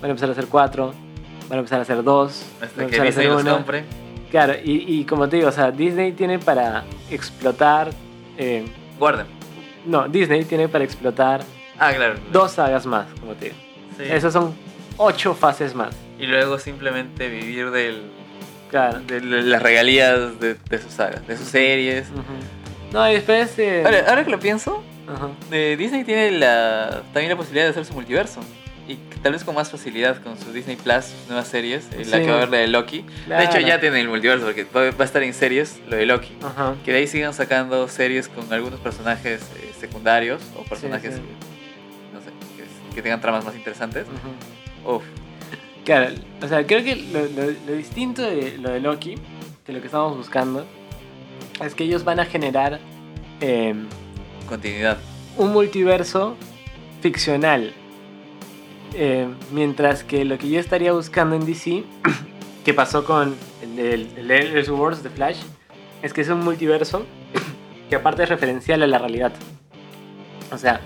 van 0.00 0.10
a 0.10 0.12
empezar 0.12 0.28
a 0.28 0.32
hacer 0.32 0.46
cuatro, 0.46 0.94
van 1.48 1.56
a 1.56 1.60
empezar 1.60 1.80
a 1.80 1.82
hacer 1.82 2.02
dos, 2.04 2.44
van 2.60 2.68
Hasta 2.68 2.82
a 2.82 2.86
que 2.86 2.96
empezar 2.96 3.00
a 3.00 3.04
Disney 3.06 3.26
hacer 3.26 3.32
los 3.34 3.42
una. 3.42 3.52
compre. 3.54 3.84
Claro, 4.30 4.54
y, 4.62 4.84
y 5.00 5.04
como 5.04 5.28
te 5.28 5.36
digo, 5.36 5.48
o 5.48 5.52
sea, 5.52 5.70
Disney 5.70 6.12
tiene 6.12 6.38
para 6.38 6.84
explotar 7.10 7.90
eh, 8.38 8.64
Guarden. 8.98 9.26
No, 9.86 10.06
Disney 10.08 10.44
tiene 10.44 10.68
para 10.68 10.84
explotar 10.84 11.40
Ah, 11.78 11.92
claro. 11.94 12.14
dos 12.30 12.52
sagas 12.52 12.86
más, 12.86 13.06
como 13.18 13.32
te 13.34 13.46
digo. 13.46 13.56
Sí. 13.96 14.04
Esas 14.08 14.32
son 14.32 14.54
ocho 14.98 15.34
fases 15.34 15.74
más. 15.74 15.94
Y 16.18 16.26
luego 16.26 16.58
simplemente 16.58 17.28
vivir 17.28 17.70
del, 17.70 18.02
Claro. 18.70 19.00
de 19.00 19.20
las 19.20 19.62
regalías 19.62 20.38
de, 20.38 20.54
de 20.54 20.78
sus 20.78 20.92
sagas, 20.92 21.26
de 21.26 21.36
sus 21.36 21.48
series. 21.48 22.06
No, 22.92 23.08
y 23.10 23.14
después... 23.14 23.58
eh, 23.58 23.82
Ahora, 23.84 24.04
ahora 24.08 24.24
que 24.24 24.30
lo 24.30 24.38
pienso, 24.38 24.82
eh, 25.50 25.74
Disney 25.78 26.04
tiene 26.04 26.30
la, 26.32 27.02
también 27.12 27.30
la 27.30 27.36
posibilidad 27.36 27.64
de 27.64 27.70
hacer 27.70 27.84
su 27.84 27.94
multiverso. 27.94 28.40
Y 28.90 28.96
tal 29.22 29.32
vez 29.32 29.44
con 29.44 29.54
más 29.54 29.70
facilidad 29.70 30.20
con 30.22 30.36
su 30.36 30.52
Disney 30.52 30.74
Plus, 30.76 31.04
sus 31.04 31.28
nuevas 31.28 31.46
series, 31.46 31.84
eh, 31.92 32.04
la 32.06 32.16
Sí. 32.18 32.24
que 32.24 32.26
va 32.28 32.32
a 32.32 32.36
haber 32.38 32.48
la 32.48 32.56
de 32.58 32.66
Loki. 32.68 33.04
De 33.28 33.44
hecho, 33.44 33.60
ya 33.60 33.78
tiene 33.78 34.00
el 34.00 34.08
multiverso, 34.08 34.44
porque 34.46 34.64
va, 34.64 34.82
a 34.86 35.04
estar 35.04 35.22
en 35.22 35.32
series 35.32 35.80
lo 35.88 35.96
de 35.96 36.06
Loki. 36.06 36.32
Ajá. 36.42 36.74
Que 36.84 36.90
de 36.92 36.98
ahí 36.98 37.06
sigan 37.06 37.32
sacando 37.32 37.86
series 37.86 38.26
con 38.28 38.52
algunos 38.52 38.80
personajes 38.80 39.42
eh, 39.56 39.72
secundarios 39.78 40.42
o 40.56 40.64
personajes, 40.64 41.14
sí. 41.14 41.20
no 42.12 42.20
sé, 42.20 42.30
que, 42.56 42.94
que 42.96 43.02
tengan 43.02 43.20
tramas 43.20 43.44
más 43.44 43.54
interesantes. 43.54 44.06
Ujú. 44.06 44.96
Uf, 44.96 45.04
Claro, 45.84 46.14
o 46.42 46.46
sea, 46.48 46.66
creo 46.66 46.82
que 46.84 46.94
lo, 46.96 47.20
lo- 47.26 47.52
lo 47.66 47.72
distinto 47.72 48.22
de 48.22 48.58
lo 48.58 48.70
de 48.70 48.80
Loki, 48.80 49.14
de 49.66 49.72
lo 49.72 49.80
que 49.80 49.86
estamos 49.86 50.16
buscando, 50.16 50.66
es 51.64 51.74
que 51.74 51.84
ellos 51.84 52.02
van 52.04 52.18
a 52.20 52.24
generar 52.26 52.78
eh, 53.40 53.74
continuidad. 54.48 54.98
un 55.36 55.52
multiverso 55.52 56.36
ficcional. 57.00 57.72
Eh, 58.94 59.28
mientras 59.52 60.04
que 60.04 60.24
lo 60.24 60.38
que 60.38 60.48
yo 60.48 60.60
estaría 60.60 60.92
buscando 60.92 61.36
en 61.36 61.46
DC, 61.46 61.84
que 62.64 62.74
pasó 62.74 63.04
con 63.04 63.34
el, 63.62 63.78
el, 63.78 64.08
el 64.16 64.30
Elseworlds 64.30 65.02
de 65.02 65.10
Flash, 65.10 65.38
es 66.02 66.12
que 66.12 66.22
es 66.22 66.28
un 66.28 66.40
multiverso 66.40 67.04
que 67.88 67.96
aparte 67.96 68.22
es 68.24 68.28
referencial 68.28 68.82
a 68.82 68.86
la 68.86 68.98
realidad. 68.98 69.32
O 70.52 70.58
sea, 70.58 70.80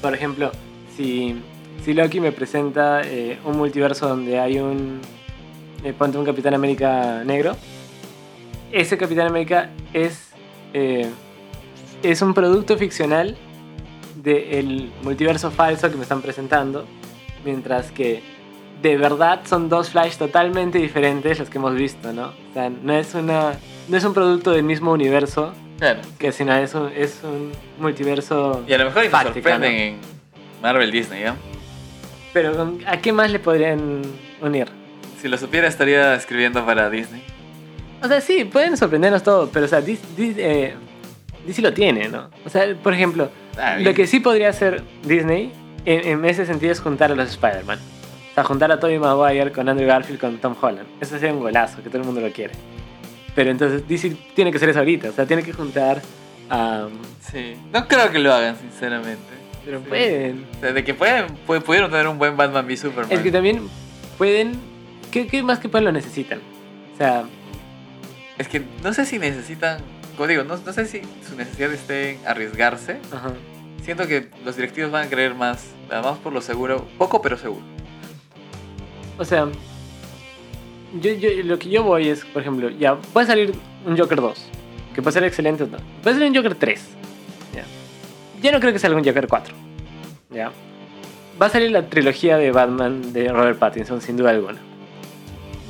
por 0.00 0.14
ejemplo, 0.14 0.50
si, 0.96 1.36
si 1.84 1.94
Loki 1.94 2.20
me 2.20 2.32
presenta 2.32 3.02
eh, 3.02 3.38
un 3.44 3.56
multiverso 3.56 4.08
donde 4.08 4.38
hay 4.38 4.58
un, 4.58 5.00
eh, 5.84 5.92
ponte 5.92 6.18
un 6.18 6.24
Capitán 6.24 6.54
América 6.54 7.22
negro, 7.24 7.56
ese 8.72 8.96
Capitán 8.96 9.26
América 9.26 9.70
es, 9.92 10.30
eh, 10.72 11.10
es 12.02 12.22
un 12.22 12.34
producto 12.34 12.76
ficcional 12.78 13.36
del 14.16 14.92
multiverso 15.02 15.50
falso 15.50 15.90
que 15.90 15.96
me 15.96 16.02
están 16.02 16.22
presentando, 16.22 16.86
mientras 17.44 17.90
que 17.92 18.22
de 18.82 18.96
verdad 18.96 19.40
son 19.44 19.68
dos 19.68 19.90
Flash 19.90 20.16
totalmente 20.16 20.78
diferentes 20.78 21.38
los 21.38 21.48
que 21.48 21.58
hemos 21.58 21.74
visto, 21.74 22.12
¿no? 22.12 22.28
O 22.50 22.52
sea, 22.54 22.68
no 22.70 22.92
es, 22.94 23.14
una, 23.14 23.52
no 23.88 23.96
es 23.96 24.04
un 24.04 24.12
producto 24.14 24.50
del 24.50 24.64
mismo 24.64 24.92
universo, 24.92 25.52
Claro. 25.78 26.00
que 26.18 26.32
sino 26.32 26.54
es 26.56 26.74
un, 26.74 26.90
es 26.96 27.20
un 27.24 27.52
multiverso... 27.78 28.64
Y 28.68 28.72
a 28.72 28.78
lo 28.78 28.84
mejor 28.86 29.04
Fáctica, 29.06 29.32
sorprenden 29.50 29.72
¿no? 29.72 29.78
en 29.78 29.96
Marvel 30.62 30.90
Disney, 30.90 31.22
¿ya? 31.22 31.36
Pero 32.32 32.56
¿con- 32.56 32.80
¿a 32.86 32.98
qué 32.98 33.12
más 33.12 33.30
le 33.30 33.38
podrían 33.38 34.02
unir? 34.40 34.66
Si 35.20 35.28
lo 35.28 35.36
supiera 35.38 35.68
estaría 35.68 36.14
escribiendo 36.14 36.64
para 36.66 36.90
Disney. 36.90 37.22
O 38.02 38.08
sea, 38.08 38.20
sí, 38.20 38.44
pueden 38.44 38.76
sorprendernos 38.76 39.22
todo, 39.22 39.48
pero 39.52 39.66
o 39.66 39.68
sea, 39.68 39.80
Dis- 39.80 40.00
Dis- 40.16 40.34
eh, 40.38 40.74
DC 41.46 41.62
lo 41.62 41.72
tiene, 41.72 42.08
¿no? 42.08 42.30
O 42.44 42.48
sea, 42.48 42.64
por 42.82 42.94
ejemplo, 42.94 43.30
Ah, 43.56 43.76
lo 43.78 43.92
que 43.94 44.06
sí 44.06 44.18
podría 44.18 44.48
hacer 44.48 44.82
Disney 45.04 45.52
en, 45.84 46.06
en 46.06 46.24
ese 46.24 46.46
sentido 46.46 46.72
es 46.72 46.80
juntar 46.80 47.10
a 47.12 47.14
los 47.14 47.30
Spider-Man. 47.30 47.78
O 47.78 48.34
sea, 48.34 48.44
juntar 48.44 48.72
a 48.72 48.80
Tobey 48.80 48.98
Maguire 48.98 49.52
con 49.52 49.68
Andrew 49.68 49.86
Garfield 49.86 50.18
con 50.20 50.38
Tom 50.38 50.54
Holland. 50.60 50.86
Eso 51.00 51.18
sería 51.18 51.34
un 51.34 51.40
golazo, 51.40 51.82
que 51.82 51.88
todo 51.90 51.98
el 51.98 52.04
mundo 52.04 52.20
lo 52.20 52.30
quiere. 52.32 52.54
Pero 53.34 53.50
entonces 53.50 53.86
DC 53.88 54.16
tiene 54.34 54.50
que 54.50 54.56
hacer 54.56 54.70
eso 54.70 54.78
ahorita. 54.78 55.10
O 55.10 55.12
sea, 55.12 55.26
tiene 55.26 55.42
que 55.42 55.52
juntar 55.52 56.00
a... 56.50 56.88
Sí. 57.20 57.54
No 57.72 57.86
creo 57.88 58.10
que 58.10 58.18
lo 58.18 58.32
hagan, 58.32 58.56
sinceramente. 58.56 59.18
pero 59.64 59.78
Sí. 59.80 59.84
pueden. 59.88 60.46
O 60.56 60.60
sea, 60.60 60.72
de 60.72 60.84
que 60.84 60.94
pueden, 60.94 61.26
pu- 61.46 61.62
pudieron 61.62 61.90
tener 61.90 62.06
un 62.08 62.18
buen 62.18 62.36
Batman 62.36 62.64
v 62.66 62.76
Superman. 62.76 63.12
Es 63.12 63.20
que 63.20 63.30
también 63.32 63.68
pueden... 64.18 64.52
¿Qué, 65.10 65.26
qué 65.26 65.42
más 65.42 65.58
que 65.58 65.68
pueden 65.68 65.84
lo 65.86 65.92
necesitan? 65.92 66.40
O 66.94 66.96
sea, 66.98 67.24
Es 68.38 68.48
que 68.48 68.62
no 68.82 68.92
sé 68.94 69.04
si 69.06 69.18
necesitan. 69.18 69.78
Como 70.16 70.26
digo, 70.26 70.42
no, 70.44 70.56
no 70.56 70.72
sé 70.72 70.86
si 70.86 71.02
su 71.28 71.36
necesidad 71.36 71.70
esté 71.72 72.12
en 72.12 72.18
arriesgarse. 72.26 72.98
ajá. 73.12 73.32
Siento 73.82 74.06
que 74.06 74.28
los 74.44 74.56
directivos 74.56 74.90
van 74.92 75.06
a 75.06 75.10
creer 75.10 75.34
más. 75.34 75.72
Además 75.90 76.18
por 76.18 76.32
lo 76.32 76.40
seguro. 76.40 76.86
Poco, 76.98 77.20
pero 77.20 77.36
seguro. 77.36 77.64
O 79.18 79.24
sea, 79.24 79.46
yo, 81.00 81.12
yo- 81.12 81.30
lo 81.44 81.58
que 81.58 81.68
yo 81.68 81.82
voy 81.82 82.08
es, 82.08 82.24
por 82.24 82.42
ejemplo, 82.42 82.70
ya 82.70 82.96
puede 82.96 83.26
salir 83.26 83.54
un 83.86 83.96
Joker 83.98 84.20
2, 84.20 84.38
que 84.94 85.02
puede 85.02 85.12
ser 85.12 85.24
excelente 85.24 85.64
o 85.64 85.66
no. 85.66 85.78
Puede 86.02 86.16
salir 86.16 86.30
un 86.30 86.36
Joker 86.36 86.54
3. 86.54 86.88
Ya. 87.54 87.64
Yo 88.42 88.52
no 88.52 88.60
creo 88.60 88.72
que 88.72 88.78
salga 88.78 88.96
un 88.98 89.04
Joker 89.04 89.26
4. 89.28 89.54
Ya. 90.30 90.50
Va 91.40 91.46
a 91.46 91.50
salir 91.50 91.70
la 91.72 91.86
trilogía 91.88 92.36
de 92.36 92.52
Batman 92.52 93.12
de 93.12 93.28
Robert 93.28 93.58
Pattinson, 93.58 94.00
sin 94.00 94.16
duda 94.16 94.30
alguna. 94.30 94.58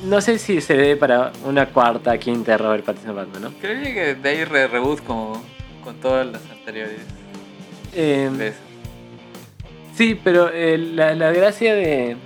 No 0.05 0.19
sé 0.21 0.37
si 0.37 0.59
se 0.61 0.75
dé 0.75 0.95
para 0.97 1.31
una 1.45 1.67
cuarta, 1.67 2.17
quinta 2.17 2.51
de 2.53 2.57
Robert 2.57 2.83
Pattinson 2.85 3.15
Batman, 3.15 3.41
¿no? 3.41 3.51
Creo 3.61 3.81
que 3.81 4.15
de 4.15 4.29
ahí 4.29 4.43
re 4.43 4.67
reboot 4.67 5.01
como 5.03 5.41
con 5.83 5.95
todas 5.95 6.27
las 6.27 6.41
anteriores 6.51 6.99
Eh, 7.95 8.53
sí, 9.95 10.19
pero 10.23 10.49
eh, 10.51 10.77
la, 10.77 11.13
la 11.15 11.31
gracia 11.31 11.75
de... 11.75 12.17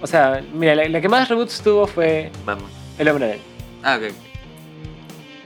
O 0.00 0.06
sea, 0.06 0.42
mira, 0.52 0.74
la, 0.74 0.88
la 0.88 1.00
que 1.00 1.08
más 1.08 1.28
reboots 1.28 1.60
tuvo 1.62 1.86
fue 1.86 2.30
Batman. 2.44 2.70
El 2.98 3.08
Hombre 3.08 3.24
Araña. 3.26 3.42
Ah, 3.82 3.96
ok. 3.96 4.12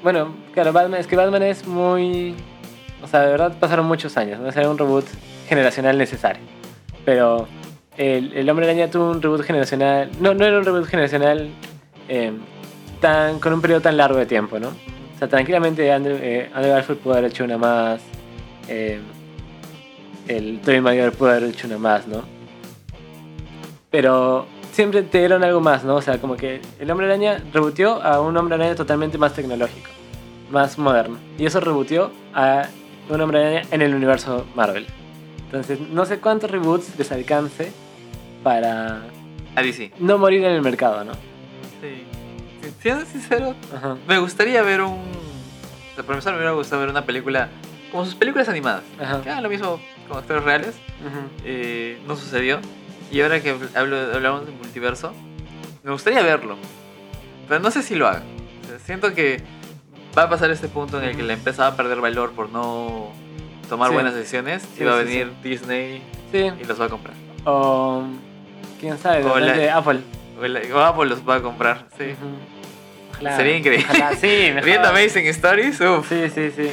Bueno, 0.03 0.35
claro, 0.53 0.73
Batman, 0.73 1.01
es 1.01 1.07
que 1.07 1.17
Batman 1.17 1.43
es 1.43 1.67
muy... 1.67 2.35
O 3.03 3.07
sea, 3.07 3.21
de 3.21 3.31
verdad 3.31 3.57
pasaron 3.59 3.87
muchos 3.87 4.17
años, 4.17 4.41
no 4.41 4.49
era 4.49 4.69
un 4.69 4.79
reboot 4.79 5.07
generacional 5.49 5.99
necesario. 5.99 6.43
Pero 7.05 7.49
el, 7.97 8.33
el 8.33 8.49
Hombre 8.51 8.67
Araña 8.67 8.91
tuvo 8.91 9.11
un 9.11 9.23
reboot 9.23 9.43
generacional... 9.43 10.11
No, 10.21 10.35
no 10.35 10.45
era 10.45 10.59
un 10.59 10.65
reboot 10.65 10.87
generacional 10.87 11.51
eh, 12.09 12.33
tan, 13.01 13.39
con 13.39 13.53
un 13.53 13.61
periodo 13.61 13.81
tan 13.81 13.97
largo 13.97 14.19
de 14.19 14.27
tiempo, 14.27 14.59
¿no? 14.59 14.69
O 14.69 15.19
sea, 15.19 15.29
tranquilamente 15.29 15.91
Andrew, 15.93 16.17
eh, 16.21 16.51
Andrew 16.53 16.73
Garfield 16.75 17.01
pudo 17.01 17.15
haber 17.15 17.31
hecho 17.31 17.45
una 17.45 17.59
más. 17.59 18.01
Eh, 18.69 19.01
el 20.29 20.61
Tobey 20.61 20.81
Maguire 20.81 21.11
pudo 21.13 21.31
haber 21.31 21.45
hecho 21.45 21.67
una 21.67 21.79
más, 21.79 22.07
¿no? 22.07 22.23
Pero 23.91 24.47
siempre 24.73 25.03
te 25.03 25.19
dieron 25.19 25.45
algo 25.45 25.61
más, 25.61 25.85
¿no? 25.85 25.97
O 25.97 26.03
sea, 26.03 26.19
como 26.19 26.37
que 26.37 26.61
el 26.79 26.91
Hombre 26.91 27.07
Araña 27.07 27.43
rebutió 27.53 28.03
a 28.03 28.21
un 28.21 28.37
Hombre 28.37 28.55
Araña 28.55 28.75
totalmente 28.75 29.19
más 29.19 29.35
tecnológico, 29.35 29.91
más 30.51 30.79
moderno. 30.79 31.19
Y 31.39 31.45
eso 31.47 31.61
rebutió 31.61 32.11
a 32.35 32.67
un 33.11 33.21
Hombre 33.21 33.41
Araña 33.41 33.63
en 33.71 33.83
el 33.83 33.95
universo 33.95 34.47
Marvel. 34.55 34.87
Entonces, 35.45 35.79
no 35.81 36.07
sé 36.07 36.19
cuántos 36.21 36.51
reboots 36.51 36.99
les 36.99 37.13
alcance 37.13 37.73
para 38.43 39.03
A 39.55 39.63
DC. 39.63 39.93
no 39.99 40.17
morir 40.17 40.43
en 40.45 40.53
el 40.53 40.63
mercado, 40.63 41.05
¿no? 41.05 41.13
Sí. 41.13 42.05
Si- 42.63 42.71
Siendo 42.81 43.05
sincero, 43.05 43.55
Ajá. 43.77 43.97
me 44.09 44.19
gustaría 44.19 44.63
ver 44.63 44.81
un. 44.83 44.99
Por 45.97 46.07
empezar, 46.15 46.33
me 46.33 46.39
hubiera 46.39 46.53
gustado 46.53 46.81
ver 46.81 46.89
una 46.91 47.05
película. 47.05 47.49
Como 47.93 48.05
sus 48.05 48.15
películas 48.17 48.49
animadas. 48.49 48.83
Ajá. 49.01 49.21
Que 49.23 49.31
hagan 49.31 49.43
lo 49.45 49.49
mismo 49.51 49.79
con 50.09 50.19
actores 50.19 50.43
reales. 50.43 50.75
Eh, 51.45 52.01
no 52.07 52.17
sucedió. 52.17 52.59
Y 53.13 53.21
ahora 53.21 53.41
que 53.43 53.55
hablo, 53.75 53.97
hablamos 54.15 54.47
de 54.47 54.53
multiverso, 54.53 55.13
me 55.85 55.93
gustaría 55.93 56.23
verlo. 56.23 56.57
Pero 57.47 57.61
no 57.61 57.71
sé 57.71 57.83
si 57.83 57.95
lo 57.95 58.09
hagan. 58.09 58.23
O 58.65 58.69
sea, 58.69 58.79
siento 58.79 59.15
que 59.15 59.43
va 60.17 60.23
a 60.25 60.29
pasar 60.31 60.51
este 60.51 60.69
punto 60.69 60.99
en 61.01 61.09
el 61.11 61.17
que 61.17 61.23
la 61.23 61.35
empresa 61.35 61.63
va 61.65 61.69
a 61.69 61.77
perder 61.77 62.01
valor 62.01 62.33
por 62.33 62.49
no 62.51 63.11
tomar 63.69 63.89
Sí. 63.89 63.95
buenas 63.95 64.15
decisiones. 64.15 64.63
Sí, 64.77 64.83
y 64.83 64.85
va 64.87 64.97
a 64.97 65.01
sí, 65.01 65.05
venir 65.05 65.33
Disney 65.43 66.03
Sí. 66.33 66.51
y 66.61 66.65
los 66.65 66.81
va 66.81 66.87
a 66.87 66.89
comprar. 66.89 67.15
O. 67.45 68.05
¿Quién 68.81 68.97
sabe? 68.99 69.23
De 69.23 69.31
O 69.31 69.39
la- 69.39 69.47
repente 69.49 69.71
Apple. 69.71 70.01
O 70.41 70.45
el- 70.45 70.73
o 70.73 70.81
Apple 70.81 71.07
los 71.11 71.29
va 71.29 71.37
a 71.37 71.43
comprar. 71.43 71.87
Sí. 71.99 72.05
Ujú. 72.05 72.37
Ojalá. 73.13 73.37
Sería 73.37 73.57
increíble. 73.59 73.87
Ojalá, 73.91 74.15
sí. 74.17 74.51
Viendo 74.65 74.89
Amazing 74.89 75.27
Stories, 75.27 75.81
uff. 75.83 76.09
Sí, 76.09 76.31
sí, 76.35 76.51
sí. 76.57 76.71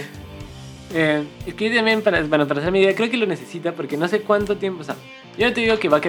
Eh, 0.94 1.24
es 1.46 1.54
que 1.54 1.70
también, 1.70 2.02
para, 2.02 2.22
bueno, 2.24 2.48
para 2.48 2.62
hacer 2.62 2.72
mi 2.72 2.80
idea, 2.80 2.96
creo 2.96 3.10
que 3.10 3.18
lo 3.18 3.28
necesita 3.28 3.74
porque 3.74 3.96
no 3.96 4.08
sé 4.08 4.22
cuánto 4.22 4.58
tiempo. 4.58 4.82
O 4.82 4.84
sea, 4.84 4.96
yo 5.38 5.48
no 5.48 5.54
te 5.54 5.62
digo 5.62 5.78
que 5.78 5.88
va 5.88 5.98
a, 5.98 6.02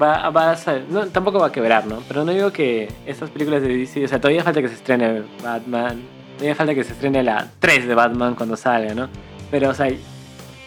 va, 0.00 0.30
va 0.30 0.52
a 0.52 0.78
no, 0.88 1.06
tampoco 1.08 1.38
va 1.40 1.48
a 1.48 1.52
quebrar, 1.52 1.86
¿no? 1.86 2.02
Pero 2.06 2.24
no 2.24 2.32
digo 2.32 2.52
que 2.52 2.88
estas 3.06 3.30
películas 3.30 3.62
de 3.62 3.68
DC, 3.68 4.04
o 4.04 4.08
sea, 4.08 4.20
todavía 4.20 4.44
falta 4.44 4.62
que 4.62 4.68
se 4.68 4.74
estrene 4.74 5.22
Batman, 5.42 6.02
todavía 6.36 6.54
falta 6.54 6.74
que 6.74 6.84
se 6.84 6.92
estrene 6.92 7.22
la 7.22 7.50
3 7.58 7.88
de 7.88 7.94
Batman 7.94 8.34
cuando 8.34 8.56
salga, 8.56 8.94
¿no? 8.94 9.08
Pero, 9.50 9.70
o 9.70 9.74
sea, 9.74 9.90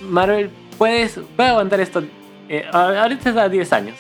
Marvel 0.02 0.50
puede, 0.78 1.10
puede 1.36 1.50
aguantar 1.50 1.80
esto. 1.80 2.04
eh, 2.50 2.66
ahorita 2.72 3.30
está 3.30 3.44
a 3.44 3.50
10 3.50 3.74
años. 3.74 3.96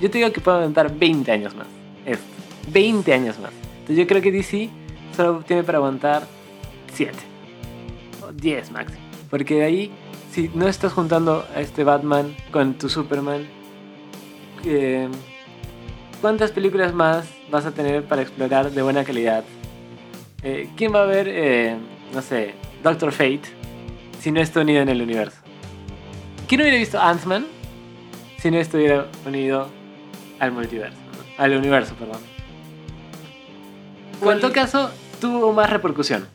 Yo 0.00 0.10
te 0.10 0.18
digo 0.18 0.32
que 0.32 0.40
puede 0.40 0.56
aguantar 0.58 0.92
20 0.92 1.30
años 1.30 1.54
más. 1.54 1.66
Esto. 2.06 2.24
20 2.68 3.12
años 3.12 3.38
más. 3.38 3.52
Entonces 3.80 3.96
yo 3.96 4.06
creo 4.06 4.22
que 4.22 4.32
DC 4.32 4.70
solo 5.16 5.42
tiene 5.46 5.62
para 5.62 5.78
aguantar 5.78 6.22
7. 6.92 7.12
O 8.22 8.32
10 8.32 8.70
máximo. 8.72 9.01
Porque 9.32 9.54
de 9.54 9.64
ahí, 9.64 9.90
si 10.30 10.50
no 10.52 10.68
estás 10.68 10.92
juntando 10.92 11.46
a 11.56 11.62
este 11.62 11.84
Batman 11.84 12.36
con 12.50 12.74
tu 12.74 12.90
Superman, 12.90 13.48
eh, 14.62 15.08
¿cuántas 16.20 16.50
películas 16.52 16.92
más 16.92 17.24
vas 17.50 17.64
a 17.64 17.70
tener 17.70 18.04
para 18.04 18.20
explorar 18.20 18.70
de 18.70 18.82
buena 18.82 19.04
calidad? 19.04 19.42
Eh, 20.42 20.68
¿Quién 20.76 20.94
va 20.94 21.04
a 21.04 21.06
ver, 21.06 21.28
eh, 21.30 21.78
no 22.12 22.20
sé, 22.20 22.54
Doctor 22.82 23.10
Fate 23.10 23.40
si 24.20 24.30
no 24.30 24.38
está 24.42 24.60
unido 24.60 24.82
en 24.82 24.90
el 24.90 25.00
universo. 25.00 25.38
¿Quién 26.46 26.60
hubiera 26.60 26.76
visto 26.76 27.00
Ant-Man 27.00 27.46
si 28.36 28.50
no 28.50 28.58
estuviera 28.58 29.06
unido 29.24 29.70
al 30.40 30.52
multiverso? 30.52 30.98
¿no? 30.98 31.42
Al 31.42 31.56
universo, 31.56 31.94
perdón. 31.94 32.20
O 34.22 34.30
en 34.30 34.40
todo 34.40 34.52
caso, 34.52 34.90
tuvo 35.22 35.54
más 35.54 35.70
repercusión. 35.70 36.28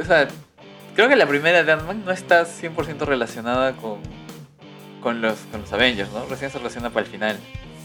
O 0.00 0.02
sea, 0.02 0.28
creo 0.98 1.08
que 1.08 1.14
la 1.14 1.26
primera 1.28 1.62
de 1.62 1.70
Ant-Man 1.70 2.02
no 2.04 2.10
está 2.10 2.44
100% 2.44 3.06
relacionada 3.06 3.74
con, 3.76 3.98
con, 5.00 5.20
los, 5.22 5.38
con 5.52 5.60
los 5.60 5.72
Avengers, 5.72 6.10
¿no? 6.10 6.26
Recién 6.26 6.50
se 6.50 6.58
relaciona 6.58 6.90
para 6.90 7.06
el 7.06 7.12
final. 7.12 7.36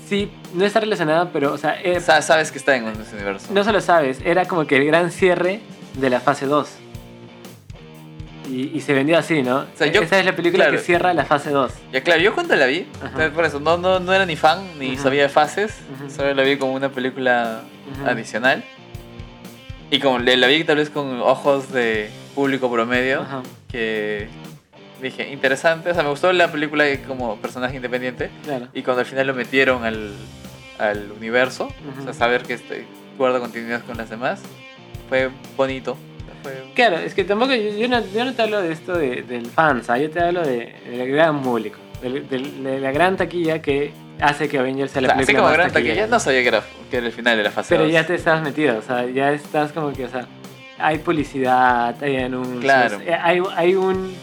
Sí, 0.10 0.32
no 0.56 0.65
está 0.65 0.80
relacionada, 0.80 1.30
pero, 1.32 1.54
o 1.54 1.58
sea, 1.60 1.80
eh, 1.80 1.97
O 1.97 2.21
sabes 2.23 2.52
que 2.52 2.58
está 2.58 2.76
en 2.76 2.88
ese 2.88 3.13
universo. 3.15 3.54
no 3.54 3.63
solo 3.63 3.82
sabes, 3.82 4.19
era 4.26 4.45
como 4.45 4.65
que 4.65 4.78
el 4.78 4.86
gran 4.86 5.12
cierre 5.12 5.60
de 5.93 6.10
la 6.10 6.21
fase 6.21 6.47
2. 6.47 6.67
Y, 8.49 8.76
y 8.76 8.82
se 8.82 8.93
vendió 8.93 9.15
así, 9.19 9.43
¿no? 9.43 9.67
sea, 9.76 9.86
yo- 9.86 10.02
Esa 10.02 10.17
es 10.19 10.26
la 10.26 10.36
película 10.36 10.63
claro. 10.65 10.80
que 10.80 10.84
cierra 10.84 11.13
la 11.13 11.26
fase 11.26 11.52
2. 11.52 11.71
Ya 11.91 12.02
claro, 12.02 12.19
yo 12.19 12.34
cuando 12.34 12.56
la 12.56 12.65
vi, 12.65 12.88
por 13.36 13.45
eso, 13.45 13.60
no, 13.60 13.78
no, 13.78 13.99
no 13.99 14.12
era 14.12 14.26
ni 14.26 14.36
fan, 14.36 14.80
ni 14.80 14.97
sabía 14.97 15.21
de 15.21 15.30
fases, 15.30 15.76
solo 16.10 16.34
la 16.34 16.41
vi 16.41 16.58
como 16.58 16.73
una 16.73 16.89
película 16.89 17.62
adicional. 18.08 18.63
Y 19.91 19.99
como 19.99 20.17
la 20.17 20.47
vi 20.47 20.63
tal 20.63 20.78
vez 20.78 20.89
con 20.89 21.21
ojos 21.21 21.71
de 21.71 22.10
público 22.36 22.72
promedio, 22.72 23.22
Ajá, 23.22 23.41
que 23.69 24.28
dije, 25.02 25.30
interesante, 25.32 25.91
o 25.91 25.93
sea, 25.93 26.04
me 26.04 26.10
gustó 26.10 26.32
la 26.34 26.52
película 26.52 26.86
como 27.08 27.36
personaje 27.38 27.76
independiente, 27.76 28.30
claro. 28.43 28.67
y 28.74 28.82
cuando 28.84 29.02
al 29.02 29.06
final 29.06 29.28
lo 29.28 29.34
metieron 29.34 29.84
al, 29.84 30.13
al 30.80 31.12
universo, 31.12 31.69
o 32.00 32.04
sea, 32.04 32.13
saber 32.13 32.43
que 32.43 32.54
este, 32.54 32.86
guarda 33.17 33.39
continuidad 33.39 33.82
con 33.84 33.98
las 33.98 34.10
demás, 34.10 34.41
fue 35.10 35.30
bonito. 35.58 35.91
o 35.93 36.26
sea, 36.26 36.34
fue- 36.41 36.63
Claro, 36.74 36.98
es 36.98 37.13
que 37.13 37.24
tampoco 37.26 37.54
yo, 37.54 37.69
yo 37.78 37.88
no, 37.89 38.02
yo 38.13 38.24
no 38.26 38.34
te 38.34 38.41
hablo 38.41 38.62
de 38.62 38.72
esto 38.72 38.93
de, 38.98 39.24
del 39.24 39.48
fans, 39.48 39.88
yo 39.88 40.10
te 40.10 40.19
hablo 40.22 40.41
de- 40.41 40.74
del 40.89 41.12
gran 41.12 41.41
público, 41.41 41.78
del- 42.02 42.28
del- 42.30 42.63
de 42.63 42.80
la 42.80 42.91
gran 42.91 43.17
taquilla 43.17 43.62
que 43.62 43.91
hace 44.22 44.48
que 44.48 44.58
Avengers 44.60 44.91
sea 44.91 45.00
o 45.00 45.02
la 45.02 45.08
sea, 45.10 45.15
así 45.17 45.26
película 45.26 45.39
como 45.39 45.50
más 45.50 45.58
gran 45.58 45.72
taquillera. 45.74 45.96
taquilla, 46.02 46.15
no 46.15 46.19
sabía 46.22 46.41
que 46.43 46.48
era, 46.48 46.63
que 46.89 46.98
era 46.98 47.06
el 47.08 47.12
final 47.12 47.36
de 47.38 47.43
la 47.43 47.52
fase 47.52 47.76
Pero 47.76 47.89
ya 47.89 48.06
te 48.06 48.15
estás 48.15 48.41
metido, 48.41 48.78
o 48.78 48.82
sea, 48.82 49.06
ya 49.10 49.32
estás 49.34 49.74
como 49.74 49.91
que, 49.91 50.06
o 50.06 50.10
sea, 50.10 50.28
hay 50.77 50.97
publicidad, 50.99 52.01
hay 52.03 52.17
anuncios, 52.17 52.62
Claro. 52.63 52.99
eh, 53.01 53.13
hay, 53.13 53.41
hay 53.55 53.75
un 53.75 54.13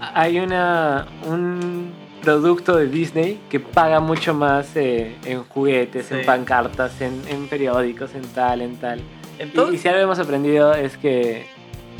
hay 0.00 0.40
una 0.40 1.06
un 1.26 1.92
producto 2.22 2.76
de 2.76 2.86
Disney 2.88 3.40
que 3.50 3.60
paga 3.60 4.00
mucho 4.00 4.34
más 4.34 4.74
eh, 4.76 5.16
en 5.24 5.42
juguetes, 5.44 6.10
en 6.12 6.24
pancartas, 6.24 7.00
en, 7.00 7.20
en 7.28 7.48
periódicos, 7.48 8.14
en 8.14 8.22
tal, 8.28 8.62
en 8.62 8.76
tal. 8.76 9.00
Y- 9.00 9.42
Entonces, 9.42 9.74
y, 9.76 9.78
si 9.82 9.88
algo 9.88 10.00
hemos 10.00 10.18
aprendido 10.18 10.74
es 10.74 10.96
que 10.96 11.46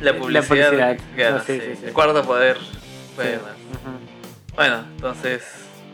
La 0.00 0.12
La 0.12 0.18
publicidad. 0.18 0.46
publicidad. 0.48 0.96
gana, 1.16 1.38
No, 1.38 1.44
sí, 1.44 1.54
sí. 1.54 1.60
sí, 1.60 1.76
sí. 1.80 1.86
El 1.86 1.92
cuarto 1.92 2.22
poder 2.24 2.56
puede. 3.16 3.38
Bueno, 4.54 4.84
entonces, 4.96 5.42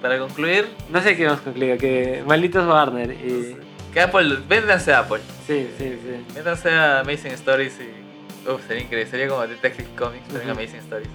para 0.02 0.18
concluir, 0.18 0.66
No 0.90 1.00
sé 1.02 1.16
qué 1.16 1.24
hemos 1.24 1.40
concluido, 1.40 1.78
que 1.78 2.22
malditos 2.26 2.66
Warner. 2.66 3.10
Y... 3.12 3.56
que 3.92 4.00
Apple, 4.00 4.38
véndanse 4.48 4.92
a 4.92 5.00
Apple. 5.00 5.20
Sí, 5.46 5.68
sí, 5.78 5.98
sí. 6.02 6.34
Véndanse 6.34 6.70
a 6.70 7.00
Amazing 7.00 7.32
Stories 7.32 7.74
y. 7.80 8.50
Uf, 8.50 8.66
sería 8.66 8.82
increíble. 8.82 9.10
Sería 9.10 9.28
como 9.28 9.46
Detective 9.46 9.88
Comics, 9.96 10.24
pero 10.28 10.42
en. 10.42 10.50
Amazing 10.50 10.80
Stories. 10.80 11.08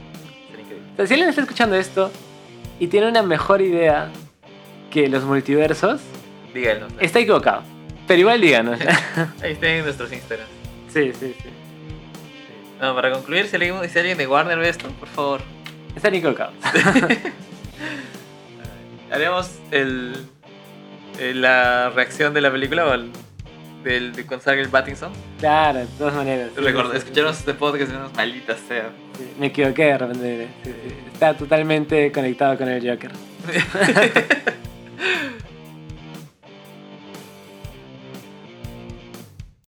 Sería 0.49 0.63
increíble. 0.65 0.88
O 0.93 0.95
sea, 0.97 1.07
si 1.07 1.13
alguien 1.13 1.29
está 1.29 1.41
escuchando 1.41 1.75
esto 1.75 2.12
y 2.79 2.88
tiene 2.88 3.07
una 3.07 3.23
mejor 3.23 3.62
idea 3.62 4.09
que 4.91 5.07
los 5.09 5.23
multiversos, 5.23 6.01
Díganos. 6.53 6.93
¿no? 6.93 6.99
está 6.99 7.19
equivocado. 7.19 7.63
Pero 8.07 8.19
igual 8.19 8.41
díganos. 8.41 8.79
Ahí 9.41 9.53
estén 9.53 9.83
nuestros 9.83 10.12
Instagram. 10.12 10.47
sí, 10.89 11.12
sí, 11.13 11.36
sí. 11.41 11.49
No, 12.81 12.93
para 12.95 13.12
concluir, 13.12 13.47
si 13.47 13.55
alguien, 13.55 13.75
si 13.89 13.97
alguien 13.97 14.17
de 14.17 14.27
Warner 14.27 14.57
ve 14.59 14.67
esto, 14.67 14.89
por 14.99 15.07
favor, 15.07 15.41
Están 15.95 16.13
equivocados. 16.15 16.53
haremos 19.12 19.51
el, 19.71 20.15
el- 21.19 21.41
la 21.41 21.89
reacción 21.89 22.34
de 22.34 22.41
la 22.41 22.52
película 22.52 22.86
o 22.86 22.93
el, 22.93 23.12
del, 23.84 24.13
de 24.13 24.26
cuando 24.26 24.43
salga 24.43 24.62
el 24.62 24.69
Pattinson. 24.69 25.12
claro, 25.39 25.80
de 25.80 25.86
todas 25.97 26.13
maneras. 26.15 26.52
sí, 26.56 26.62
Recuerda, 26.62 26.91
sí, 26.93 26.97
sí, 26.99 27.04
escucharon 27.04 27.32
este 27.34 27.54
podcast 27.54 27.91
y 27.91 27.95
unas 27.95 28.13
malditas 28.15 28.60
sea. 28.67 28.89
Me 29.39 29.47
equivoqué 29.47 29.84
de 29.86 29.97
repente. 29.97 30.47
Está 31.13 31.34
totalmente 31.36 32.12
conectado 32.12 32.58
con 32.58 32.67
el 32.69 32.88
Joker. 32.89 33.12